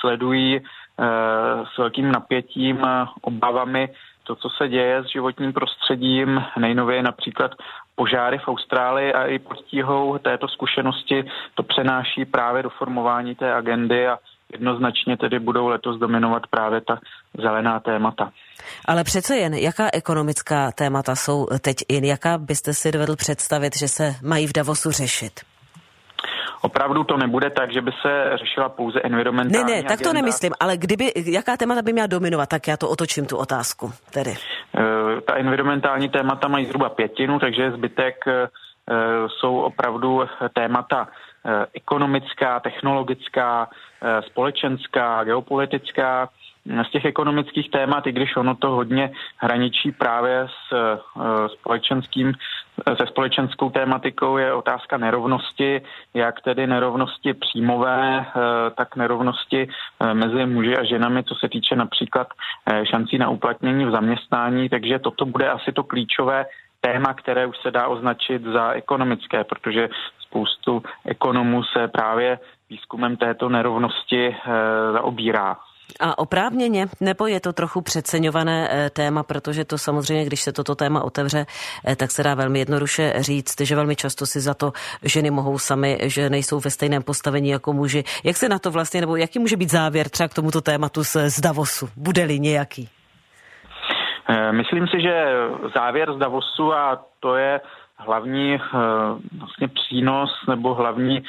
[0.00, 0.60] sledují
[1.74, 2.86] s velkým napětím
[3.20, 3.88] obavami
[4.24, 7.50] to, co se děje s životním prostředím, nejnověji například
[7.94, 11.24] požáry v Austrálii a i pod tíhou této zkušenosti
[11.54, 14.18] to přenáší právě do formování té agendy a
[14.52, 16.98] jednoznačně tedy budou letos dominovat právě ta
[17.38, 18.30] zelená témata.
[18.88, 22.04] Ale přece jen, jaká ekonomická témata jsou teď in?
[22.04, 25.51] Jaká byste si dovedl představit, že se mají v Davosu řešit?
[26.62, 30.52] Opravdu to nebude tak, že by se řešila pouze environmentální Ne, ne, tak to nemyslím,
[30.60, 34.30] ale kdyby, jaká témata by měla dominovat, tak já to otočím tu otázku tedy.
[34.30, 38.32] Uh, ta environmentální témata mají zhruba pětinu, takže zbytek uh,
[39.28, 40.22] jsou opravdu
[40.54, 43.68] témata uh, ekonomická, technologická,
[44.26, 46.28] společenská, geopolitická.
[46.88, 50.74] Z těch ekonomických témat, i když ono to hodně hraničí právě s
[51.58, 52.32] společenským
[52.88, 55.82] se společenskou tématikou je otázka nerovnosti,
[56.14, 58.30] jak tedy nerovnosti příjmové, eh,
[58.74, 59.68] tak nerovnosti
[60.00, 62.28] eh, mezi muži a ženami, co se týče například
[62.66, 66.46] eh, šancí na uplatnění v zaměstnání, takže toto bude asi to klíčové
[66.80, 69.88] téma, které už se dá označit za ekonomické, protože
[70.20, 72.38] spoustu ekonomů se právě
[72.70, 74.36] výzkumem této nerovnosti
[74.92, 75.56] zaobírá.
[76.00, 80.74] A oprávněně, nebo je to trochu přeceňované eh, téma, protože to samozřejmě, když se toto
[80.74, 81.46] téma otevře,
[81.86, 85.58] eh, tak se dá velmi jednoduše říct, že velmi často si za to ženy mohou
[85.58, 88.04] sami, že nejsou ve stejném postavení jako muži.
[88.24, 91.40] Jak se na to vlastně, nebo jaký může být závěr třeba k tomuto tématu z
[91.40, 91.88] Davosu?
[91.96, 92.88] Bude-li nějaký?
[94.28, 95.24] Eh, myslím si, že
[95.74, 97.60] závěr z Davosu a to je
[97.96, 98.58] hlavní
[99.38, 101.22] vlastně přínos nebo hlavní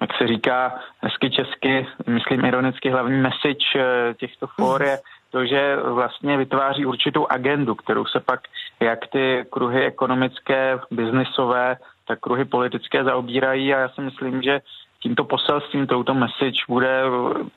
[0.00, 4.98] jak se říká hezky česky, myslím ironicky, hlavní message eh, těchto for je
[5.30, 8.40] to, že vlastně vytváří určitou agendu, kterou se pak
[8.80, 11.76] jak ty kruhy ekonomické, biznisové,
[12.08, 14.60] tak kruhy politické zaobírají a já si myslím, že
[15.02, 17.02] tímto poselstvím, touto message bude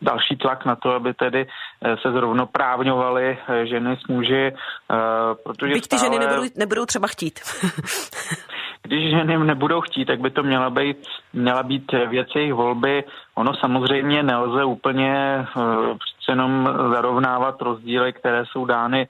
[0.01, 1.47] další tlak na to, aby tedy
[2.01, 4.51] se zrovnoprávňovaly ženy s muži.
[5.43, 6.13] Protože Byť ty stále...
[6.13, 7.39] ženy nebudou, nebudou třeba chtít.
[8.85, 10.97] když ženy nebudou chtít, tak by to měla být,
[11.33, 13.03] měla být věc jejich volby.
[13.35, 15.45] Ono samozřejmě nelze úplně
[15.99, 19.07] přece jenom zarovnávat rozdíly, které jsou dány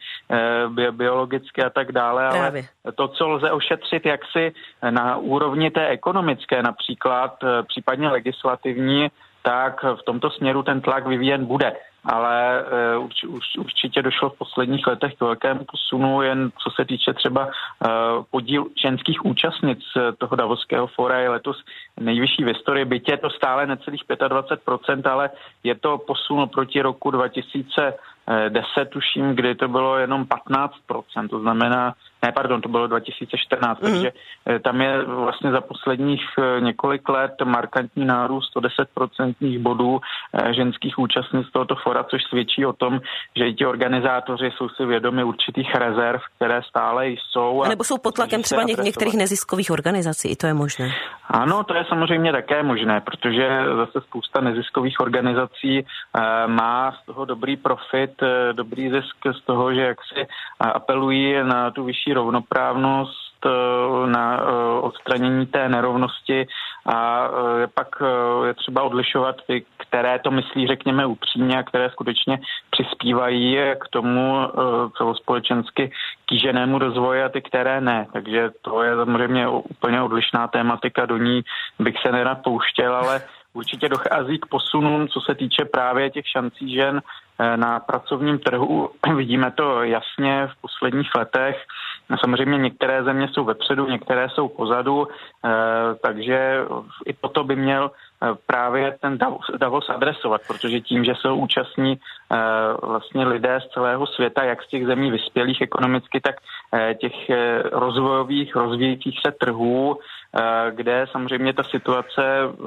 [0.92, 2.64] biologicky a tak dále, ale Právě.
[2.96, 4.54] to, co lze ošetřit jaksi
[4.90, 7.36] na úrovni té ekonomické například,
[7.68, 9.08] případně legislativní,
[9.44, 11.74] tak v tomto směru ten tlak vyvíjen bude
[12.06, 12.64] ale
[12.98, 17.14] uh, urč, už, určitě došlo v posledních letech k velkému posunu, jen co se týče
[17.14, 17.52] třeba uh,
[18.32, 21.58] podíl ženských účastnic eh, toho Davosského fóra je letos
[22.00, 25.30] nejvyšší v historii, bytě je to stále necelých 25%, ale
[25.64, 32.32] je to posun proti roku 2010, tuším, kdy to bylo jenom 15%, to znamená ne,
[32.32, 33.92] pardon, to bylo 2014, mm.
[33.92, 34.12] takže
[34.46, 40.00] eh, tam je vlastně za posledních eh, několik let markantní nárůst o 10% bodů
[40.34, 43.00] eh, ženských účastnic tohoto fora, což svědčí o tom,
[43.36, 47.64] že i ti organizátoři jsou si vědomi určitých rezerv, které stále jsou.
[47.64, 50.90] A nebo jsou pod tlakem třeba něk- některých neziskových organizací, i to je možné.
[51.28, 55.86] Ano, to je samozřejmě také možné, protože zase spousta neziskových organizací
[56.48, 58.12] má z toho dobrý profit,
[58.52, 60.28] dobrý zisk z toho, že jak si
[60.60, 66.48] apelují na tu vyšší rovnoprávnost, eh, na eh, odstranění té nerovnosti
[66.86, 67.88] a eh, pak
[68.48, 72.40] je třeba odlišovat ty, které to myslí, řekněme, upřímně a které skutečně
[72.72, 74.36] přispívají k tomu
[74.98, 75.92] celospolečensky
[76.26, 78.08] kýženému rozvoji a ty, které ne.
[78.14, 81.42] Takže to je samozřejmě úplně odlišná tématika, do ní
[81.80, 83.22] bych se nerad pouštěl, ale
[83.54, 87.02] určitě dochází k posunům, co se týče právě těch šancí žen
[87.56, 88.90] na pracovním trhu.
[89.16, 91.58] Vidíme to jasně v posledních letech.
[92.20, 95.08] Samozřejmě některé země jsou vepředu, některé jsou pozadu,
[95.46, 95.50] eh,
[96.02, 96.66] takže
[97.06, 99.18] i toto by měl eh, právě ten
[99.58, 102.38] Davos adresovat, protože tím, že jsou účastní eh,
[102.82, 106.36] vlastně lidé z celého světa, jak z těch zemí vyspělých ekonomicky, tak
[106.98, 107.14] těch
[107.72, 110.00] rozvojových, rozvíjejících se trhů,
[110.72, 112.24] kde samozřejmě ta situace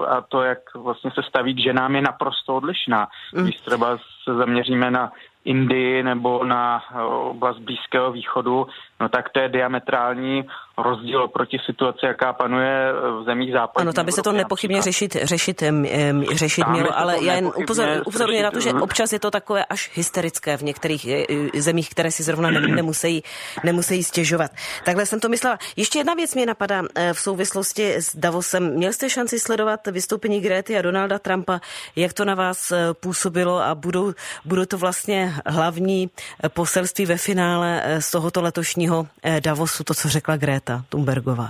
[0.08, 3.08] a to, jak vlastně se staví k ženám, je naprosto odlišná.
[3.34, 3.42] Mm.
[3.44, 5.12] Když třeba se zaměříme na
[5.48, 6.82] Indii nebo na
[7.30, 8.66] oblast Blízkého východu,
[9.00, 10.44] no tak to je diametrální
[10.82, 13.82] rozdíl proti situaci, jaká panuje v zemích západní.
[13.82, 15.62] Ano, tam by se to nepochybně řešit, řešit,
[16.32, 17.50] řešit mělo, ale já jen
[18.06, 21.90] upozorňuji na to, že občas je to takové až hysterické v některých e, e, zemích,
[21.90, 23.22] které si zrovna nemusí,
[23.64, 24.50] nemusí stěžovat.
[24.84, 25.58] Takhle jsem to myslela.
[25.76, 28.74] Ještě jedna věc mě napadá e, v souvislosti s Davosem.
[28.74, 31.60] Měl jste šanci sledovat vystoupení Gréty a Donalda Trumpa,
[31.96, 34.12] jak to na vás působilo a budou,
[34.44, 36.10] budou to vlastně hlavní
[36.48, 39.06] poselství ve finále z tohoto letošního
[39.40, 40.67] Davosu, to, co řekla Greta?
[40.68, 41.48] Greta Thunbergová?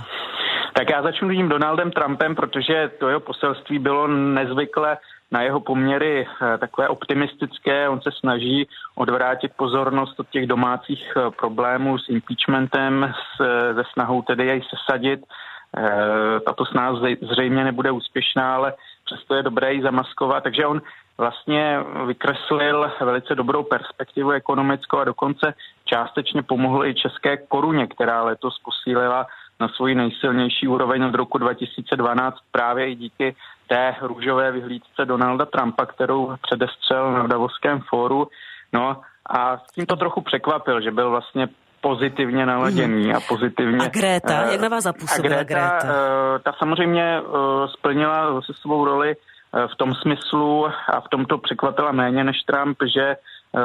[0.73, 4.97] Tak já začnu tím Donaldem Trumpem, protože to jeho poselství bylo nezvykle
[5.31, 7.89] na jeho poměry eh, takové optimistické.
[7.89, 13.43] On se snaží odvrátit pozornost od těch domácích eh, problémů s impeachmentem, s,
[13.75, 15.19] ze snahou tedy jej sesadit.
[15.77, 18.73] Eh, tato snaha zřejmě nebude úspěšná, ale
[19.09, 20.43] přesto je dobré ji zamaskovat.
[20.43, 20.81] Takže on
[21.17, 25.53] vlastně vykreslil velice dobrou perspektivu ekonomickou a dokonce
[25.85, 29.27] částečně pomohl i české koruně, která letos posílila
[29.59, 33.35] na svoji nejsilnější úroveň od roku 2012 právě i díky
[33.67, 38.27] té růžové vyhlídce Donalda Trumpa, kterou předestřel na Davosském fóru.
[38.73, 41.47] No a s tím to trochu překvapil, že byl vlastně
[41.81, 43.15] pozitivně naladěný mm.
[43.15, 43.77] a pozitivně...
[43.77, 45.69] A Greta, uh, jak na vás zapůsobila a Greta?
[45.69, 45.93] Greta?
[45.93, 49.15] Uh, ta samozřejmě uh, splnila zase svou roli
[49.49, 53.17] Eh, v tom smyslu a v tomto překvapila méně než Trump, že eh,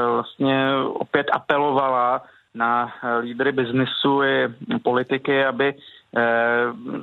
[0.08, 2.22] vlastně opět apelovala
[2.54, 4.48] na eh, lídry biznisu i
[4.82, 5.74] politiky, aby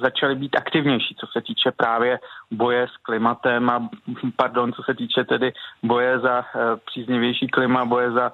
[0.01, 2.19] začaly být aktivnější, co se týče právě
[2.51, 3.89] boje s klimatem a
[4.35, 6.45] pardon, co se týče tedy boje za
[6.85, 8.31] příznivější klima, boje za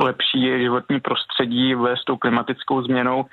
[0.00, 3.24] lepší životní prostředí s tou klimatickou změnou.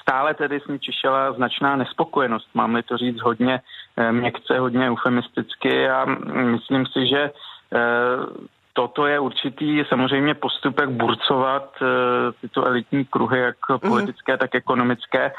[0.00, 3.60] Stále tedy s ní čišela značná nespokojenost, mám-li to říct hodně
[4.10, 7.30] měkce, hodně eufemisticky a myslím si, že
[8.76, 11.72] toto je určitý samozřejmě postup, jak burcovat
[12.40, 13.80] tyto elitní kruhy, jak mhm.
[13.80, 14.38] politické, mm-hmm.
[14.38, 15.32] tak ekonomické,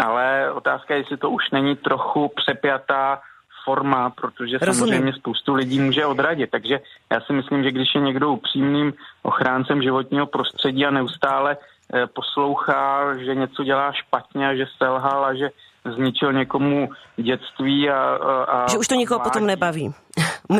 [0.00, 3.20] ale otázka je, jestli to už není trochu přepjatá
[3.64, 4.94] forma, protože Rozumím.
[4.94, 6.50] samozřejmě spoustu lidí může odradit.
[6.50, 6.80] Takže
[7.12, 13.14] já si myslím, že když je někdo upřímným ochráncem životního prostředí a neustále eh, poslouchá,
[13.18, 15.50] že něco dělá špatně a že selhal a že
[15.94, 18.18] zničil někomu dětství a...
[18.48, 19.94] a že už to nikoho potom nebaví.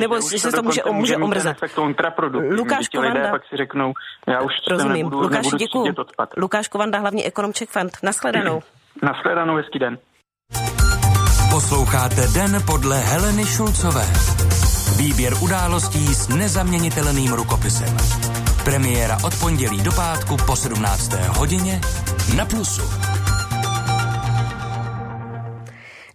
[0.01, 1.57] Nebo že se to může, může omrzet.
[2.51, 3.15] Lukáš Kovanda.
[3.15, 3.93] Lidé pak si řeknou,
[4.29, 4.97] já už Rozumím.
[4.97, 5.95] nebudu, Lukáš, nebudu děkuju.
[6.37, 7.93] Lukáš Kovanda, hlavní ekonom Czech Fund.
[8.03, 8.61] Naschledanou.
[9.03, 9.99] Naschledanou, hezký den.
[11.51, 14.07] Posloucháte Den podle Heleny Šulcové.
[14.99, 17.97] Výběr událostí s nezaměnitelným rukopisem.
[18.65, 21.13] Premiéra od pondělí do pátku po 17.
[21.13, 21.81] hodině
[22.37, 22.83] na Plusu.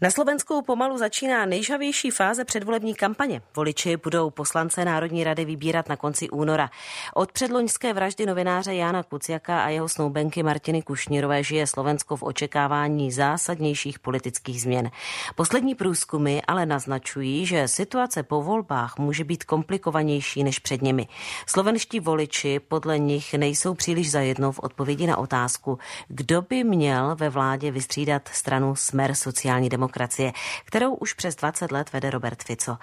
[0.01, 3.41] Na Slovensku pomalu začíná nejžavější fáze předvolební kampaně.
[3.55, 6.69] Voliči budou poslance Národní rady vybírat na konci února.
[7.13, 13.11] Od předloňské vraždy novináře Jána Kuciaka a jeho snoubenky Martiny Kušnírové žije Slovensko v očekávání
[13.11, 14.91] zásadnějších politických změn.
[15.35, 21.07] Poslední průzkumy ale naznačují, že situace po volbách může být komplikovanější než před nimi.
[21.47, 27.29] Slovenští voliči podle nich nejsou příliš zajedno v odpovědi na otázku, kdo by měl ve
[27.29, 30.33] vládě vystřídat stranu Smer sociální demokracie demokracie,
[30.65, 32.77] kterou už přes 20 let vede Robert Fico.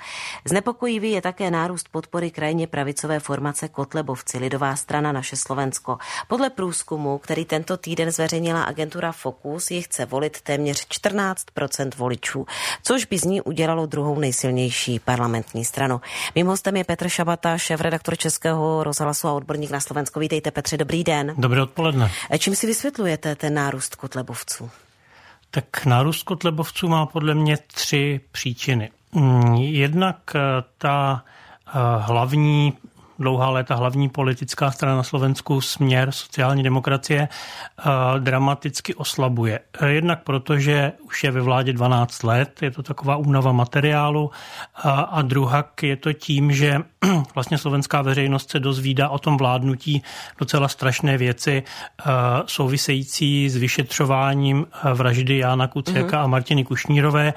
[0.45, 5.99] Znepokojivý je také nárůst podpory krajně pravicové formace Kotlebovci, Lidová strana Naše Slovensko.
[6.29, 12.47] Podle průzkumu, který tento týden zveřejnila agentura Focus, ji chce volit téměř 14% voličů,
[12.83, 16.01] což by z ní udělalo druhou nejsilnější parlamentní stranu.
[16.35, 20.21] Mým hostem je Petr Šabata, šéf-redaktor Českého rozhlasu a odborník na Slovensko.
[20.21, 21.35] Vítejte Petře, dobrý den.
[21.39, 22.11] Dobré odpoledne.
[22.39, 24.71] Čím si vysvětlujete ten nárůst Kotlebovců?
[25.55, 28.91] Tak nárůst kotlebovců má podle mě tři příčiny.
[29.13, 30.41] Mm, jednak eh,
[30.79, 31.25] ta
[31.67, 32.73] eh, hlavní
[33.25, 37.85] dlouhá léta hlavní politická strana na Slovensku směr sociální demokracie eh,
[38.19, 39.61] dramaticky oslabuje.
[39.81, 44.31] Eh, jednak proto, že už je ve vládě 12 let, je to taková únava materiálu
[45.11, 46.79] a druhak je to tím, že
[47.35, 50.03] vlastně slovenská veřejnost se dozvídá o tom vládnutí
[50.39, 52.05] docela strašné věci eh,
[52.47, 56.25] související s vyšetřováním vraždy Jána Kuciaka mm-hmm.
[56.25, 57.35] a Martiny Kušnírové,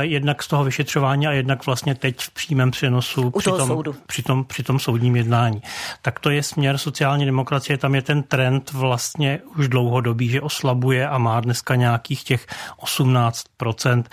[0.00, 4.44] jednak z toho vyšetřování a jednak vlastně teď v přímém přenosu při tom, při, tom,
[4.44, 5.62] při tom soudní soudním jednání.
[6.02, 11.08] Tak to je směr sociální demokracie, tam je ten trend vlastně už dlouhodobý, že oslabuje
[11.08, 12.46] a má dneska nějakých těch
[12.82, 14.04] 18%,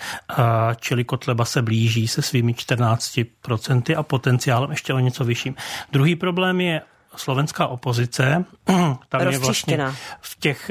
[0.80, 5.54] čili Kotleba se blíží se svými 14% a potenciálem ještě o něco vyšším.
[5.92, 6.82] Druhý problém je
[7.16, 8.44] slovenská opozice.
[9.08, 9.78] Tam je vlastně
[10.20, 10.70] v těch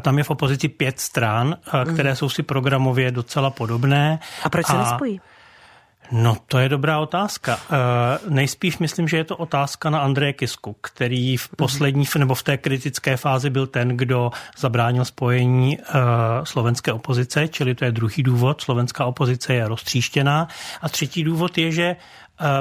[0.00, 1.56] tam je v opozici pět stran,
[1.92, 4.18] které jsou si programově docela podobné.
[4.44, 4.78] A proč se a...
[4.78, 5.20] nespojí?
[6.12, 7.58] No, to je dobrá otázka.
[7.70, 12.42] E, nejspíš myslím, že je to otázka na Andreje Kisku, který v poslední nebo v
[12.42, 15.82] té kritické fázi byl ten, kdo zabránil spojení e,
[16.44, 18.60] slovenské opozice, čili to je druhý důvod.
[18.60, 20.48] Slovenská opozice je roztříštěná.
[20.82, 21.96] A třetí důvod je, že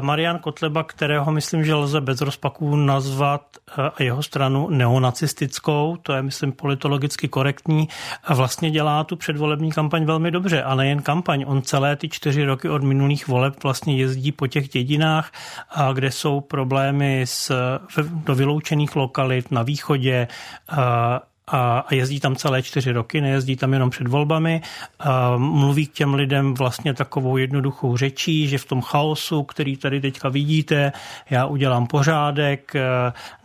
[0.02, 6.14] Marian Kotleba, kterého myslím, že lze bez rozpaků nazvat eh, a jeho stranu neonacistickou, to
[6.14, 7.88] je myslím politologicky korektní,
[8.24, 10.64] a vlastně dělá tu předvolební kampaň velmi dobře.
[10.64, 14.70] A nejen kampaň, on celé ty čtyři roky od minulých voleb vlastně jezdí po těch
[14.70, 15.32] dědinách,
[15.94, 17.52] kde jsou problémy s,
[18.02, 20.28] do vyloučených lokalit na východě,
[21.52, 24.62] a jezdí tam celé čtyři roky, nejezdí tam jenom před volbami.
[25.00, 30.02] A mluví k těm lidem vlastně takovou jednoduchou řečí, že v tom chaosu, který tady
[30.02, 30.92] teďka vidíte,
[31.30, 32.74] já udělám pořádek,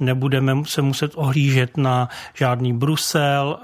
[0.01, 3.59] nebudeme se muset ohlížet na žádný Brusel.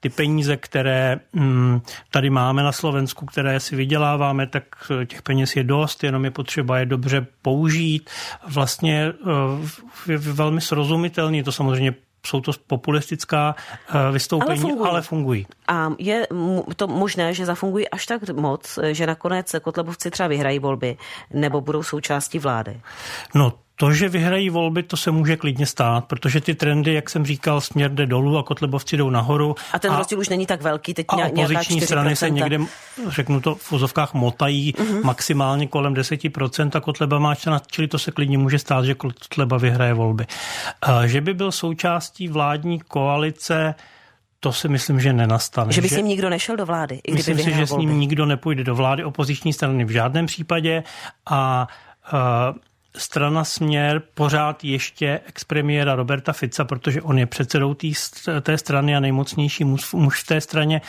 [0.00, 1.80] Ty peníze, které mm,
[2.10, 4.64] tady máme na Slovensku, které si vyděláváme, tak
[5.06, 8.10] těch peněz je dost, jenom je potřeba je dobře použít.
[8.46, 9.12] Vlastně
[10.08, 11.94] je velmi srozumitelný, to samozřejmě
[12.26, 13.54] jsou to populistická
[13.88, 14.90] eh, vystoupení, ale fungují.
[14.90, 15.46] ale fungují.
[15.68, 16.26] A je
[16.76, 20.96] to možné, že zafungují až tak moc, že nakonec Kotlebovci třeba vyhrají volby
[21.32, 22.80] nebo budou součástí vlády?
[23.34, 27.26] No to, že vyhrají volby, to se může klidně stát, protože ty trendy, jak jsem
[27.26, 29.54] říkal, směr jde dolů a kotlebovci jdou nahoru.
[29.72, 31.84] A ten rozdíl už není tak velký, teď a opoziční 4%.
[31.84, 32.58] strany se někde,
[33.08, 35.04] řeknu to, v vozovkách motají uh-huh.
[35.04, 39.58] maximálně kolem 10% a Kotleba má 14, čili to se klidně může stát, že Kotleba
[39.58, 40.26] vyhraje volby.
[40.82, 43.74] A že by byl součástí vládní koalice,
[44.40, 45.72] to si myslím, že nenastane.
[45.72, 47.00] Že by s ním nikdo nešel do vlády?
[47.06, 47.66] I myslím si, že volby.
[47.66, 50.82] s ním nikdo nepůjde do vlády, opoziční strany v žádném případě
[51.26, 51.68] a
[52.12, 52.18] uh,
[52.96, 57.92] strana Směr pořád ještě expremiéra Roberta Fica, protože on je předsedou tý,
[58.40, 60.80] té strany a nejmocnější muž, muž v té straně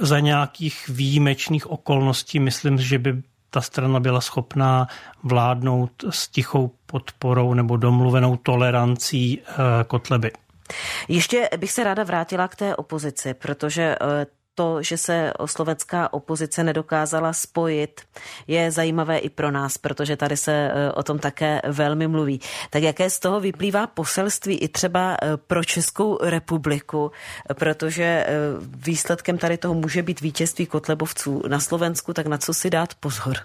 [0.00, 2.40] za nějakých výjimečných okolností.
[2.40, 4.86] Myslím, že by ta strana byla schopná
[5.22, 9.54] vládnout s tichou podporou nebo domluvenou tolerancí eh,
[9.86, 10.30] Kotleby.
[11.08, 16.64] Ještě bych se ráda vrátila k té opozici, protože eh, to, že se slovenská opozice
[16.64, 18.00] nedokázala spojit,
[18.46, 22.40] je zajímavé i pro nás, protože tady se e, o tom také velmi mluví.
[22.70, 27.12] Tak jaké z toho vyplývá poselství i třeba e, pro Českou republiku,
[27.54, 28.26] protože e,
[28.60, 33.36] výsledkem tady toho může být vítězství kotlebovců na Slovensku, tak na co si dát pozor?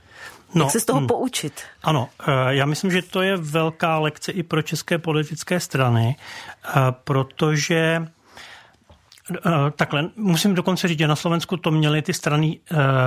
[0.55, 1.07] No, Jak se z toho hm.
[1.07, 1.61] poučit?
[1.83, 2.09] Ano,
[2.49, 6.15] já myslím, že to je velká lekce i pro české politické strany,
[7.03, 8.07] protože
[9.75, 12.59] takhle, musím dokonce říct, že na Slovensku to měly ty strany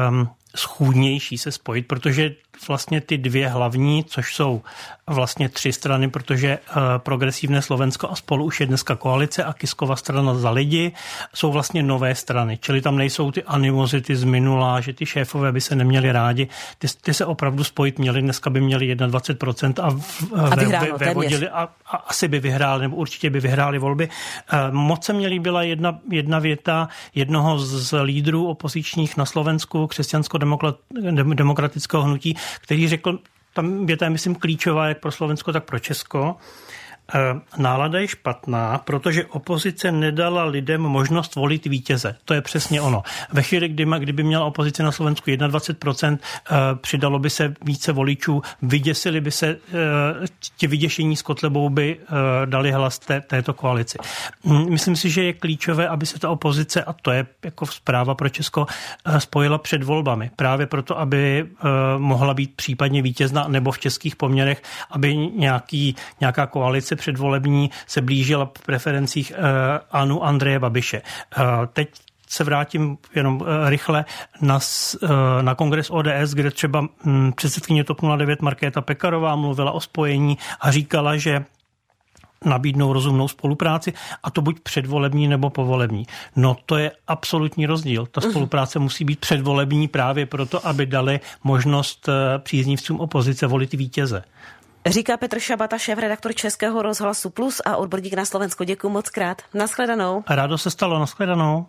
[0.09, 2.35] um, schůdnější se spojit, protože
[2.69, 4.63] vlastně ty dvě hlavní, což jsou
[5.07, 9.97] vlastně tři strany, protože eh, progresivné Slovensko a spolu už je dneska koalice a Kiskova
[9.97, 10.93] strana za lidi,
[11.35, 15.61] jsou vlastně nové strany, čili tam nejsou ty animozity z minula, že ty šéfové by
[15.61, 16.49] se neměli rádi,
[16.79, 21.15] ty, ty se opravdu spojit měli, dneska by měli 21% a, v, a vyhráno, ve,
[21.15, 24.09] ve a, a asi by vyhráli, nebo určitě by vyhráli volby.
[24.53, 29.87] Eh, moc se mě líbila jedna, jedna věta jednoho z lídrů opozičních na Slovensku,
[30.45, 33.19] křesťansko-demokratického hnutí, který řekl,
[33.55, 36.37] tam věta je, myslím, klíčová jak pro Slovensko, tak pro Česko.
[37.13, 42.17] Eh, nálada je špatná, protože opozice nedala lidem možnost volit vítěze.
[42.25, 43.03] To je přesně ono.
[43.33, 46.19] Ve chvíli, kdy, kdyby měla opozice na Slovensku 21%,
[46.51, 50.27] eh, přidalo by se více voličů, vyděsili by se, eh,
[50.57, 51.99] ti vyděšení s Kotlebou by
[52.45, 53.99] dali hlas té, této koalici.
[54.45, 58.15] Hm, myslím si, že je klíčové, aby se ta opozice, a to je jako zpráva
[58.15, 58.67] pro Česko,
[59.19, 60.31] spojila před volbami.
[60.37, 61.47] Právě proto, aby
[61.99, 68.01] mohla být případně vítězna, nebo v českých poměrech, aby nějaký, nějaká koalice koalice předvolební se
[68.01, 71.03] blížila v preferencích eh, Anu Andreje Babiše.
[71.03, 71.43] Eh,
[71.73, 71.89] teď
[72.29, 74.05] se vrátím jenom eh, rychle
[74.41, 74.59] na,
[75.43, 80.71] na kongres ODS, kde třeba hm, předsedkyně TOP 09 Markéta Pekarová mluvila o spojení a
[80.71, 81.45] říkala, že
[82.45, 83.93] nabídnou rozumnou spolupráci
[84.23, 86.07] a to buď předvolební nebo povolební.
[86.37, 88.07] No to je absolutní rozdíl.
[88.07, 94.25] Ta spolupráce musí být předvolební právě proto, aby dali možnost příznivcům opozice volit vítěze.
[94.87, 98.65] Říká Petr Šabata, šéf-redaktor Českého rozhlasu Plus a odborník na Slovensko.
[98.65, 99.43] Děkuji moc krát.
[99.55, 100.25] Naschledanou.
[100.29, 101.67] Rádo se stalo, naschledanou.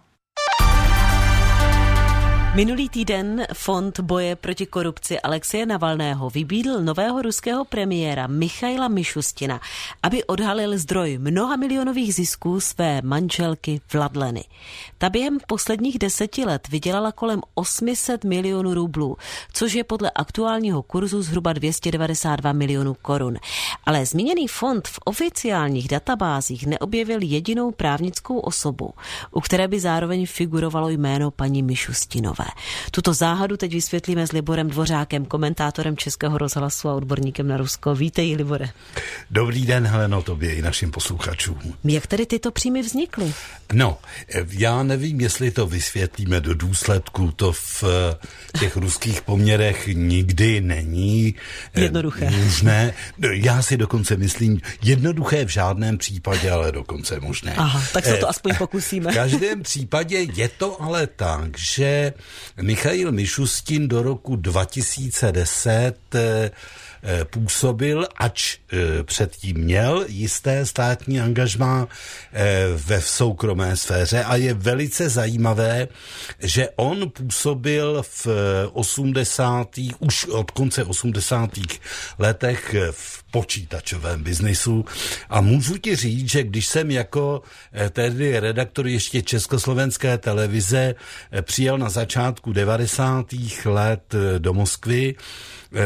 [2.56, 9.60] Minulý týden Fond boje proti korupci Alexeje Navalného vybídl nového ruského premiéra Michaila Mišustina,
[10.04, 14.44] aby odhalil zdroj mnoha milionových zisků své manželky Vladleny.
[14.98, 19.18] Ta během posledních deseti let vydělala kolem 800 milionů rublů,
[19.54, 23.38] což je podle aktuálního kurzu zhruba 292 milionů korun.
[23.86, 28.94] Ale zmíněný fond v oficiálních databázích neobjevil jedinou právnickou osobu,
[29.32, 32.45] u které by zároveň figurovalo jméno paní Mišustinové.
[32.92, 37.96] Tuto záhadu teď vysvětlíme s Liborem Dvořákem, komentátorem Českého rozhlasu a odborníkem na Rusko.
[37.96, 38.70] Vítej, Libore.
[39.32, 41.60] Dobrý den, Heleno, tobě i našim posluchačům.
[41.84, 43.34] Jak tedy tyto příjmy vznikly?
[43.74, 43.98] No,
[44.50, 51.36] já nevím, jestli to vysvětlíme do důsledku, to v eh, těch ruských poměrech nikdy není
[51.74, 52.30] eh, jednoduché.
[52.30, 52.94] Možné.
[53.18, 57.54] No, já si dokonce myslím, jednoduché v žádném případě, ale dokonce možné.
[57.58, 59.12] Aha, tak se to eh, aspoň pokusíme.
[59.12, 62.14] V každém případě je to ale tak, že
[62.62, 66.52] Michail Mišustin do roku 2010 eh, eh,
[67.30, 71.88] působil, ač eh, předtím měl jisté státní angažmá
[72.76, 75.88] ve soukromé sféře a je velice zajímavé,
[76.40, 78.28] že on působil v
[78.74, 79.80] 80.
[80.00, 81.50] už od konce 80.
[82.20, 84.86] letech v počítačovém biznisu
[85.30, 87.42] a můžu ti říct, že když jsem jako
[87.74, 93.26] eh, tedy redaktor ještě Československé televize eh, přijel na začátku 90.
[93.66, 95.16] let eh, do Moskvy,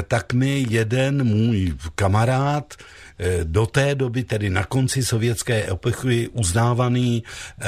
[0.08, 2.74] tak mi jeden můj kamarád,
[3.44, 7.24] do té doby, tedy na konci sovětské epochy, uznávaný
[7.62, 7.68] eh,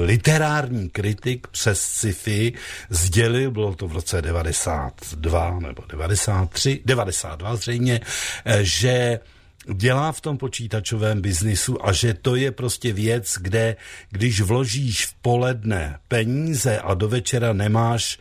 [0.00, 2.52] literární kritik přes sci-fi
[2.90, 8.00] sdělil, bylo to v roce 92 nebo 93, 92 zřejmě,
[8.44, 9.20] eh, že
[9.74, 13.76] dělá v tom počítačovém biznisu a že to je prostě věc, kde
[14.10, 18.18] když vložíš v poledne peníze a do večera nemáš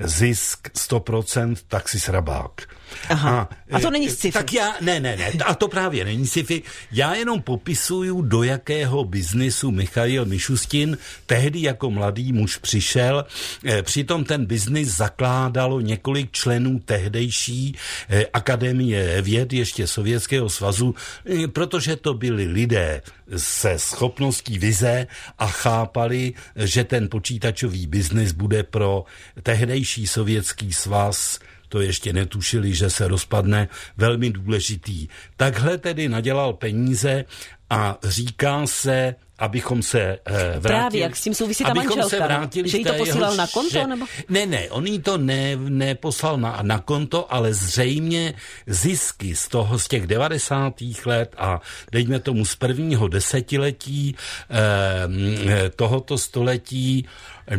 [0.00, 2.68] zisk 100%, tak si srabák.
[3.08, 3.48] Aha.
[3.70, 4.32] A, a to není sci-fi.
[4.32, 6.62] Tak já, ne, ne, ne, a to právě není sci-fi.
[6.92, 13.24] Já jenom popisuju, do jakého biznisu Michail Mišustin tehdy jako mladý muž přišel.
[13.64, 17.76] E, přitom ten biznis zakládalo několik členů tehdejší
[18.08, 20.94] e, Akademie věd ještě Sovětského svazu,
[21.26, 23.02] e, protože to byli lidé
[23.36, 25.06] se schopností vize
[25.38, 29.04] a chápali, že ten počítačový biznis bude pro
[29.42, 31.38] tehdejší sovětský svaz
[31.68, 35.08] to ještě netušili, že se rozpadne, velmi důležitý.
[35.36, 37.24] Takhle tedy nadělal peníze
[37.70, 40.60] a říká se, abychom se eh, vrátili...
[40.60, 43.46] Právě, jak s tím souvisí ta manželka, se vrátili že jí to posílal jeho, na
[43.46, 43.86] konto?
[43.86, 44.06] Nebo?
[44.28, 48.34] Ne, ne, on jí to ne, neposlal na, na konto, ale zřejmě
[48.66, 50.74] zisky z toho, z těch 90.
[51.04, 51.60] let a
[51.92, 54.16] dejme tomu z prvního desetiletí
[54.50, 57.08] eh, tohoto století
[57.48, 57.58] eh,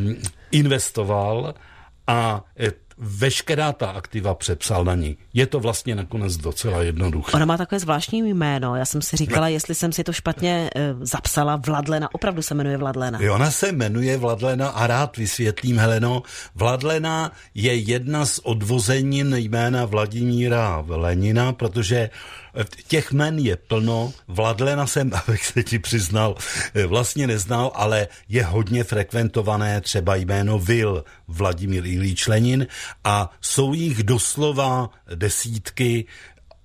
[0.52, 1.54] investoval
[2.08, 5.18] a eh, veškerá ta aktiva přepsal na ní.
[5.34, 7.32] Je to vlastně nakonec docela jednoduché.
[7.32, 8.76] Ona má takové zvláštní jméno.
[8.76, 9.52] Já jsem si říkala, ne.
[9.52, 11.56] jestli jsem si to špatně uh, zapsala.
[11.56, 13.20] Vladlena, opravdu se jmenuje Vladlena.
[13.32, 16.24] Ona se jmenuje Vladlena a rád vysvětlím, Heleno.
[16.56, 22.10] Vladlena je jedna z odvozenin jména Vladimíra Lenina, protože
[22.88, 26.36] Těch men je plno, Vladlena jsem, abych se ti přiznal,
[26.88, 32.68] vlastně neznal, ale je hodně frekventované třeba jméno Vil Vladimír Ilíč Lenin.
[33.04, 36.06] A jsou jich doslova desítky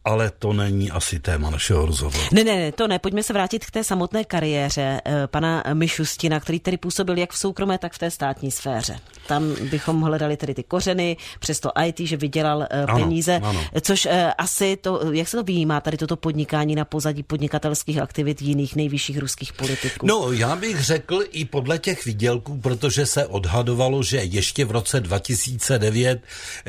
[0.04, 2.24] ale to není asi téma našeho rozhovoru.
[2.32, 2.98] Ne, ne, ne, to ne.
[2.98, 7.38] Pojďme se vrátit k té samotné kariéře eh, pana Mišustina, který tedy působil jak v
[7.38, 8.98] soukromé, tak v té státní sféře.
[9.26, 13.64] Tam bychom hledali tedy ty kořeny, přes to IT, že vydělal uh, peníze, ano, ano.
[13.80, 18.42] což uh, asi to, jak se to vyjímá tady toto podnikání na pozadí podnikatelských aktivit
[18.42, 20.06] jiných nejvyšších ruských politiků?
[20.06, 25.00] No, já bych řekl i podle těch výdělků, protože se odhadovalo, že ještě v roce
[25.00, 26.22] 2009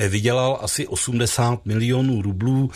[0.10, 2.70] vydělal asi 80 milionů rublů,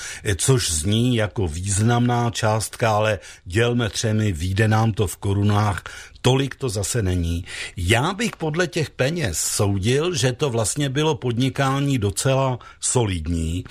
[0.49, 5.83] což zní jako významná částka, ale dělme třemi, výjde nám to v korunách,
[6.21, 7.45] tolik to zase není.
[7.77, 13.63] Já bych podle těch peněz soudil, že to vlastně bylo podnikání docela solidní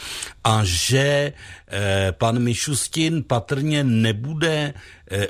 [0.44, 1.32] a že
[1.68, 4.74] eh, pan Mišustin patrně nebude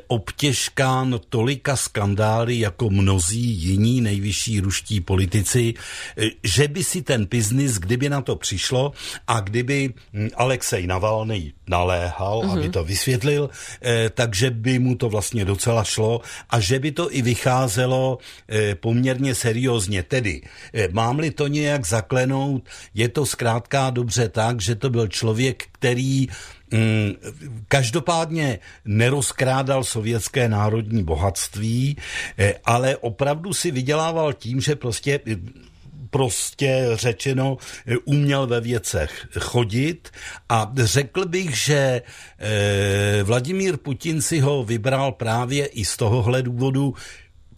[0.06, 5.74] obtěžkán tolika skandály jako mnozí jiní nejvyšší ruští politici,
[6.16, 8.92] eh, že by si ten biznis, kdyby na to přišlo
[9.26, 12.58] a kdyby hm, Alexej Navalny naléhal, mm-hmm.
[12.58, 13.50] aby to vysvětlil,
[13.82, 16.20] eh, takže by mu to vlastně docela šlo
[16.50, 18.18] a že by to i vycházelo
[18.48, 20.02] eh, poměrně seriózně.
[20.02, 25.64] Tedy, eh, mám-li to nějak zaklenout, je to zkrátka dobře tak, že to byl člověk,
[25.72, 26.28] který
[27.68, 31.96] každopádně nerozkrádal sovětské národní bohatství,
[32.64, 35.20] ale opravdu si vydělával tím, že prostě
[36.10, 37.56] prostě řečeno
[38.04, 40.10] uměl ve věcech chodit.
[40.48, 42.02] A řekl bych, že
[42.38, 46.94] eh, Vladimír Putin si ho vybral právě i z tohohle důvodu,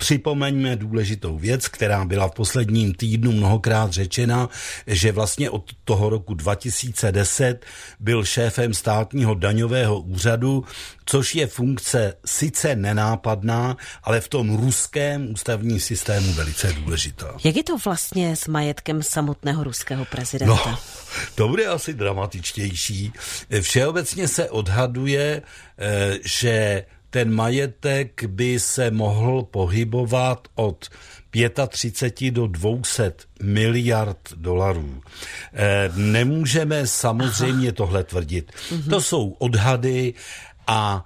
[0.00, 4.48] Připomeňme důležitou věc, která byla v posledním týdnu mnohokrát řečena,
[4.86, 7.64] že vlastně od toho roku 2010
[8.00, 10.64] byl šéfem státního daňového úřadu,
[11.04, 17.34] což je funkce sice nenápadná, ale v tom ruském ústavním systému velice důležitá.
[17.44, 20.70] Jak je to vlastně s majetkem samotného ruského prezidenta?
[20.70, 20.78] No,
[21.34, 23.12] to bude asi dramatičtější.
[23.60, 25.42] Všeobecně se odhaduje,
[25.78, 30.88] eh, že ten majetek by se mohl pohybovat od
[31.68, 35.02] 35 do 200 miliard dolarů.
[35.52, 37.76] Eh, nemůžeme samozřejmě Aha.
[37.76, 38.52] tohle tvrdit.
[38.72, 38.90] Mhm.
[38.90, 40.14] To jsou odhady
[40.66, 41.04] a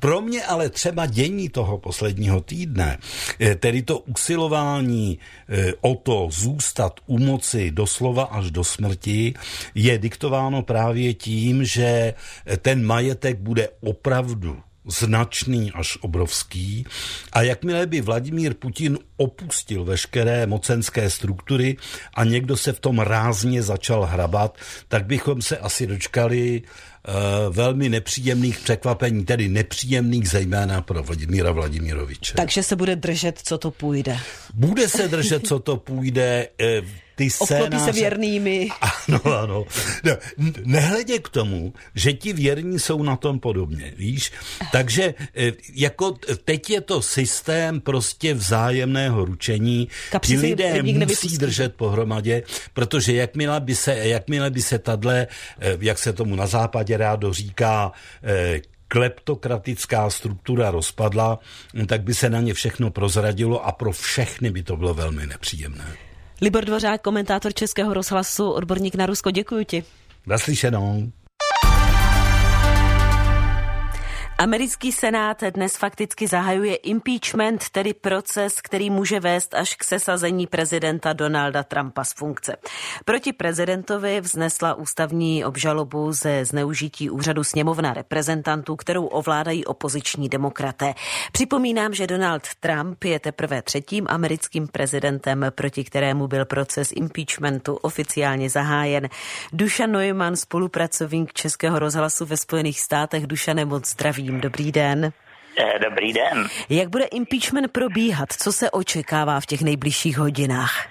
[0.00, 2.98] pro mě ale třeba dění toho posledního týdne,
[3.40, 9.34] eh, tedy to usilování eh, o to zůstat u moci doslova až do smrti,
[9.74, 12.14] je diktováno právě tím, že
[12.62, 16.86] ten majetek bude opravdu značný až obrovský
[17.32, 21.76] a jakmile by Vladimír Putin opustil veškeré mocenské struktury
[22.14, 24.58] a někdo se v tom rázně začal hrabat,
[24.88, 32.34] tak bychom se asi dočkali uh, velmi nepříjemných překvapení, tedy nepříjemných zejména pro Vladimíra Vladimiroviče.
[32.34, 34.18] Takže se bude držet, co to půjde.
[34.54, 36.48] Bude se držet, co to půjde.
[37.14, 37.84] Ty scénáře...
[37.84, 38.68] se věrnými.
[39.08, 39.64] Ano, ano.
[40.04, 40.12] No,
[40.64, 44.32] nehledě k tomu, že ti věrní jsou na tom podobně, víš?
[44.72, 49.88] Takže e, jako teď je to systém prostě vzájemného ručení.
[50.10, 51.38] Kapři ti lidé musí nevypustí.
[51.38, 52.42] držet pohromadě,
[52.72, 55.26] protože jakmile by se, jakmile by se tadle,
[55.60, 57.92] e, jak se tomu na západě rádo říká,
[58.24, 61.38] e, kleptokratická struktura rozpadla,
[61.86, 66.11] tak by se na ně všechno prozradilo a pro všechny by to bylo velmi nepříjemné.
[66.42, 69.84] Libor Dvořák, komentátor Českého rozhlasu, odborník na Rusko, děkuji ti.
[70.26, 71.12] Naslyšenou.
[74.42, 81.12] Americký senát dnes fakticky zahajuje impeachment, tedy proces, který může vést až k sesazení prezidenta
[81.12, 82.56] Donalda Trumpa z funkce.
[83.04, 90.94] Proti prezidentovi vznesla ústavní obžalobu ze zneužití úřadu sněmovna reprezentantů, kterou ovládají opoziční demokraté.
[91.32, 98.50] Připomínám, že Donald Trump je teprve třetím americkým prezidentem, proti kterému byl proces impeachmentu oficiálně
[98.50, 99.08] zahájen.
[99.52, 103.26] Duša Neumann, spolupracovník Českého rozhlasu ve Spojených státech.
[103.26, 105.12] Duša, nemoc zdravím zdravím, dobrý den.
[105.58, 106.46] Eh, dobrý den.
[106.70, 108.32] Jak bude impeachment probíhat?
[108.32, 110.88] Co se očekává v těch nejbližších hodinách?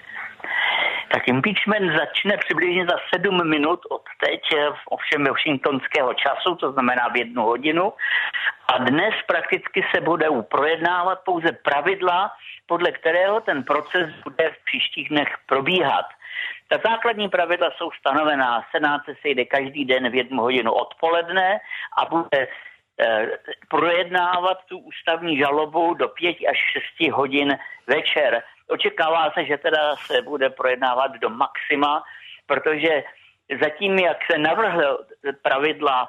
[1.12, 7.08] Tak impeachment začne přibližně za sedm minut od teď, eh, ovšem washingtonského času, to znamená
[7.08, 7.92] v jednu hodinu.
[8.72, 12.32] A dnes prakticky se bude projednávat pouze pravidla,
[12.66, 16.06] podle kterého ten proces bude v příštích dnech probíhat.
[16.68, 18.64] Ta základní pravidla jsou stanovená.
[18.70, 21.60] Senát se sejde každý den v jednu hodinu odpoledne
[21.98, 22.48] a bude
[23.68, 26.58] projednávat tu ústavní žalobu do 5 až
[27.00, 28.42] 6 hodin večer.
[28.68, 32.02] Očekává se, že teda se bude projednávat do maxima,
[32.46, 33.04] protože
[33.60, 34.98] zatím, jak se navrhl
[35.42, 36.08] pravidla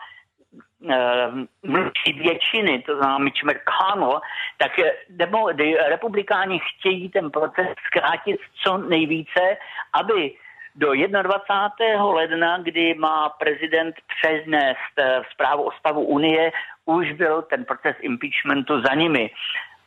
[0.89, 1.31] Eh,
[1.63, 4.21] mlčí většiny, to znamená Mitch McConnell,
[4.57, 4.71] tak
[5.09, 5.47] demo,
[5.87, 9.57] republikáni chtějí ten proces zkrátit co nejvíce,
[9.93, 10.35] aby
[10.75, 12.05] do 21.
[12.05, 16.51] ledna, kdy má prezident přeznést eh, zprávu o stavu Unie,
[16.85, 19.31] už byl ten proces impeachmentu za nimi.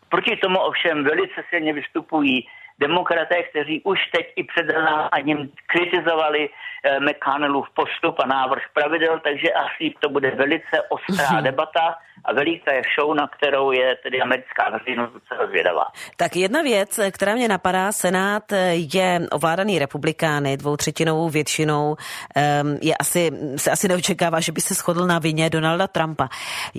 [0.08, 7.00] Proti tomu ovšem velice silně vystupují demokraté, kteří už teď i před hlasováním kritizovali eh,
[7.00, 11.44] McConnellův postup a návrh pravidel, takže asi to bude velice ostrá mhm.
[11.44, 15.84] debata a veliká je show, na kterou je tedy americká veřejnost docela zvědavá.
[16.16, 21.96] Tak jedna věc, která mě napadá, Senát je ovládaný republikány dvoutřetinovou většinou,
[22.36, 26.28] ehm, je asi, se asi neočekává, že by se shodl na vině Donalda Trumpa.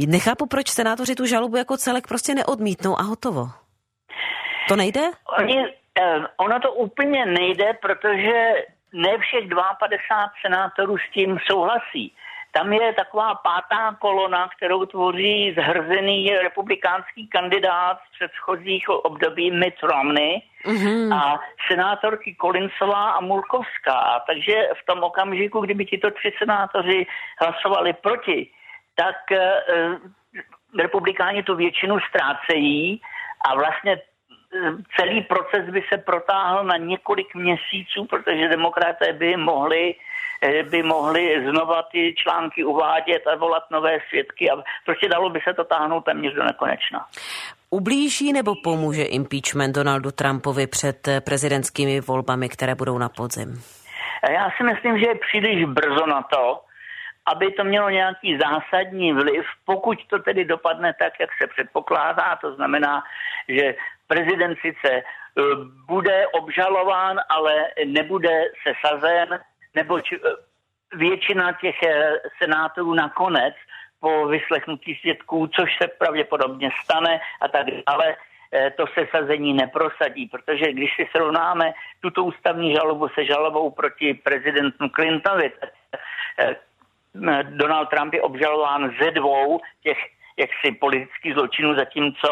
[0.07, 3.47] Nechápu, proč senátoři tu žalobu jako celek prostě neodmítnou a hotovo.
[4.67, 5.01] To nejde?
[5.39, 5.86] Oni Eh,
[6.37, 8.53] ono to úplně nejde, protože
[8.93, 12.13] ne všech 52 senátorů s tím souhlasí.
[12.51, 20.41] Tam je taková pátá kolona, kterou tvoří zhrzený republikánský kandidát z předchozích období Mitt Romney
[20.65, 21.15] mm-hmm.
[21.15, 21.39] a
[21.71, 24.23] senátorky Kolinsová a Mulkovská.
[24.27, 27.05] Takže v tom okamžiku, kdyby tito tři senátoři
[27.41, 28.49] hlasovali proti,
[28.95, 29.37] tak uh,
[30.79, 33.01] republikáni tu většinu ztrácejí
[33.49, 34.01] a vlastně
[34.99, 39.95] celý proces by se protáhl na několik měsíců, protože demokraté by mohli
[40.41, 45.39] eh, by mohli znova ty články uvádět a volat nové svědky a prostě dalo by
[45.47, 47.05] se to táhnout téměř do nekonečna.
[47.69, 53.61] Ublíží nebo pomůže impeachment Donaldu Trumpovi před prezidentskými volbami, které budou na podzim?
[54.29, 56.59] Já si myslím, že je příliš brzo na to,
[57.27, 62.55] aby to mělo nějaký zásadní vliv, pokud to tedy dopadne tak, jak se předpokládá, to
[62.55, 63.03] znamená,
[63.47, 63.75] že
[64.07, 65.03] prezident sice e,
[65.87, 69.39] bude obžalován, ale nebude se sazen,
[69.75, 70.17] neboť e,
[70.95, 72.13] většina těch e,
[72.43, 73.53] senátorů nakonec
[73.99, 78.15] po vyslechnutí svědků, což se pravděpodobně stane a tak dále,
[78.75, 84.89] to se sazení neprosadí, protože když si srovnáme tuto ústavní žalobu se žalobou proti prezidentu
[84.89, 85.51] Clintonovi,
[87.43, 89.97] Donald Trump je obžalován ze dvou těch
[90.37, 92.27] jaksi politických zločinů, zatímco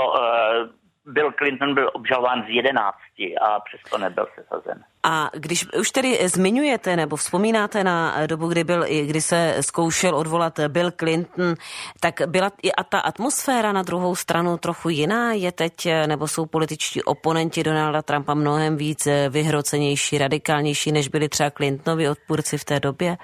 [1.07, 4.83] Bill Clinton byl obžalován z jedenácti a přesto nebyl sesazen.
[5.03, 10.59] A když už tedy zmiňujete nebo vzpomínáte na dobu, kdy, byl, kdy se zkoušel odvolat
[10.67, 11.53] Bill Clinton,
[11.99, 15.33] tak byla i a ta atmosféra na druhou stranu trochu jiná?
[15.33, 21.49] Je teď, nebo jsou političtí oponenti Donalda Trumpa mnohem víc vyhrocenější, radikálnější, než byli třeba
[21.49, 23.17] Clintonovi odpůrci v té době?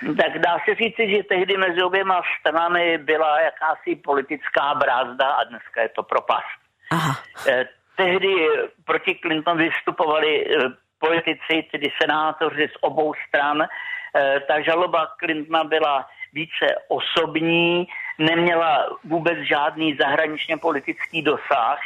[0.00, 5.82] Tak dá se říci, že tehdy mezi oběma stranami byla jakási politická brázda a dneska
[5.82, 6.58] je to propast.
[6.90, 7.16] Aha.
[7.48, 8.48] Eh, tehdy
[8.84, 13.62] proti Clinton vystupovali eh, politici, tedy senátoři z obou stran.
[13.62, 17.88] Eh, ta žaloba Clintona byla více osobní,
[18.18, 21.78] neměla vůbec žádný zahraničně politický dosah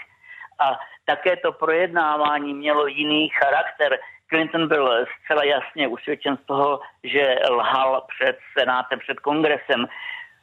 [0.59, 3.99] a také to projednávání mělo jiný charakter.
[4.35, 9.87] Clinton byl zcela jasně usvědčen z toho, že lhal před senátem, před kongresem.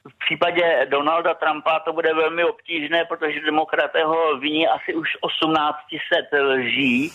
[0.06, 6.40] V případě Donalda Trumpa to bude velmi obtížné, protože demokraté ho viní asi už 1800
[6.42, 7.12] lží,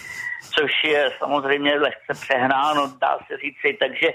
[0.54, 3.76] což je samozřejmě lehce přehnáno, dá se říci.
[3.80, 4.08] Takže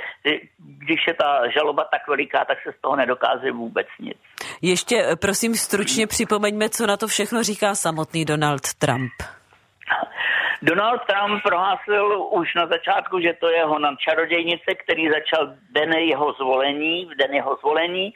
[0.57, 4.17] když je ta žaloba tak veliká, tak se z toho nedokáže vůbec nic.
[4.61, 9.13] Ještě prosím stručně připomeňme, co na to všechno říká samotný Donald Trump.
[10.61, 16.33] Donald Trump prohlásil už na začátku, že to je Honan čarodějnice, který začal den jeho
[16.33, 18.13] zvolení, v den jeho zvolení.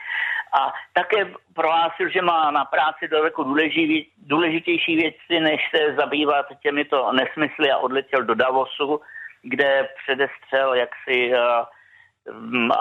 [0.60, 3.44] A také prohlásil, že má na práci daleko
[4.18, 9.02] důležitější věci, než se zabývat těmito nesmysly a odletěl do Davosu,
[9.42, 11.66] kde předestřel jaksi uh,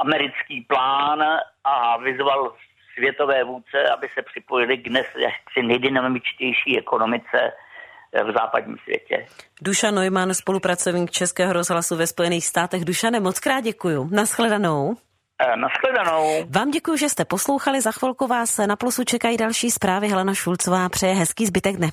[0.01, 1.25] americký plán
[1.65, 2.55] a vyzval
[2.95, 7.53] světové vůdce, aby se připojili k dnes jaksi nejdynamičtější ekonomice
[8.23, 9.27] v západním světě.
[9.63, 12.85] Duša Neumann, spolupracovník Českého rozhlasu ve Spojených státech.
[12.85, 14.09] Dušane, moc krát děkuju.
[14.13, 14.97] Naschledanou.
[15.43, 16.47] Eh, naschledanou.
[16.51, 17.81] Vám děkuji, že jste poslouchali.
[17.81, 20.09] Za chvilku vás na plusu čekají další zprávy.
[20.09, 21.91] Helena Šulcová přeje hezký zbytek dne.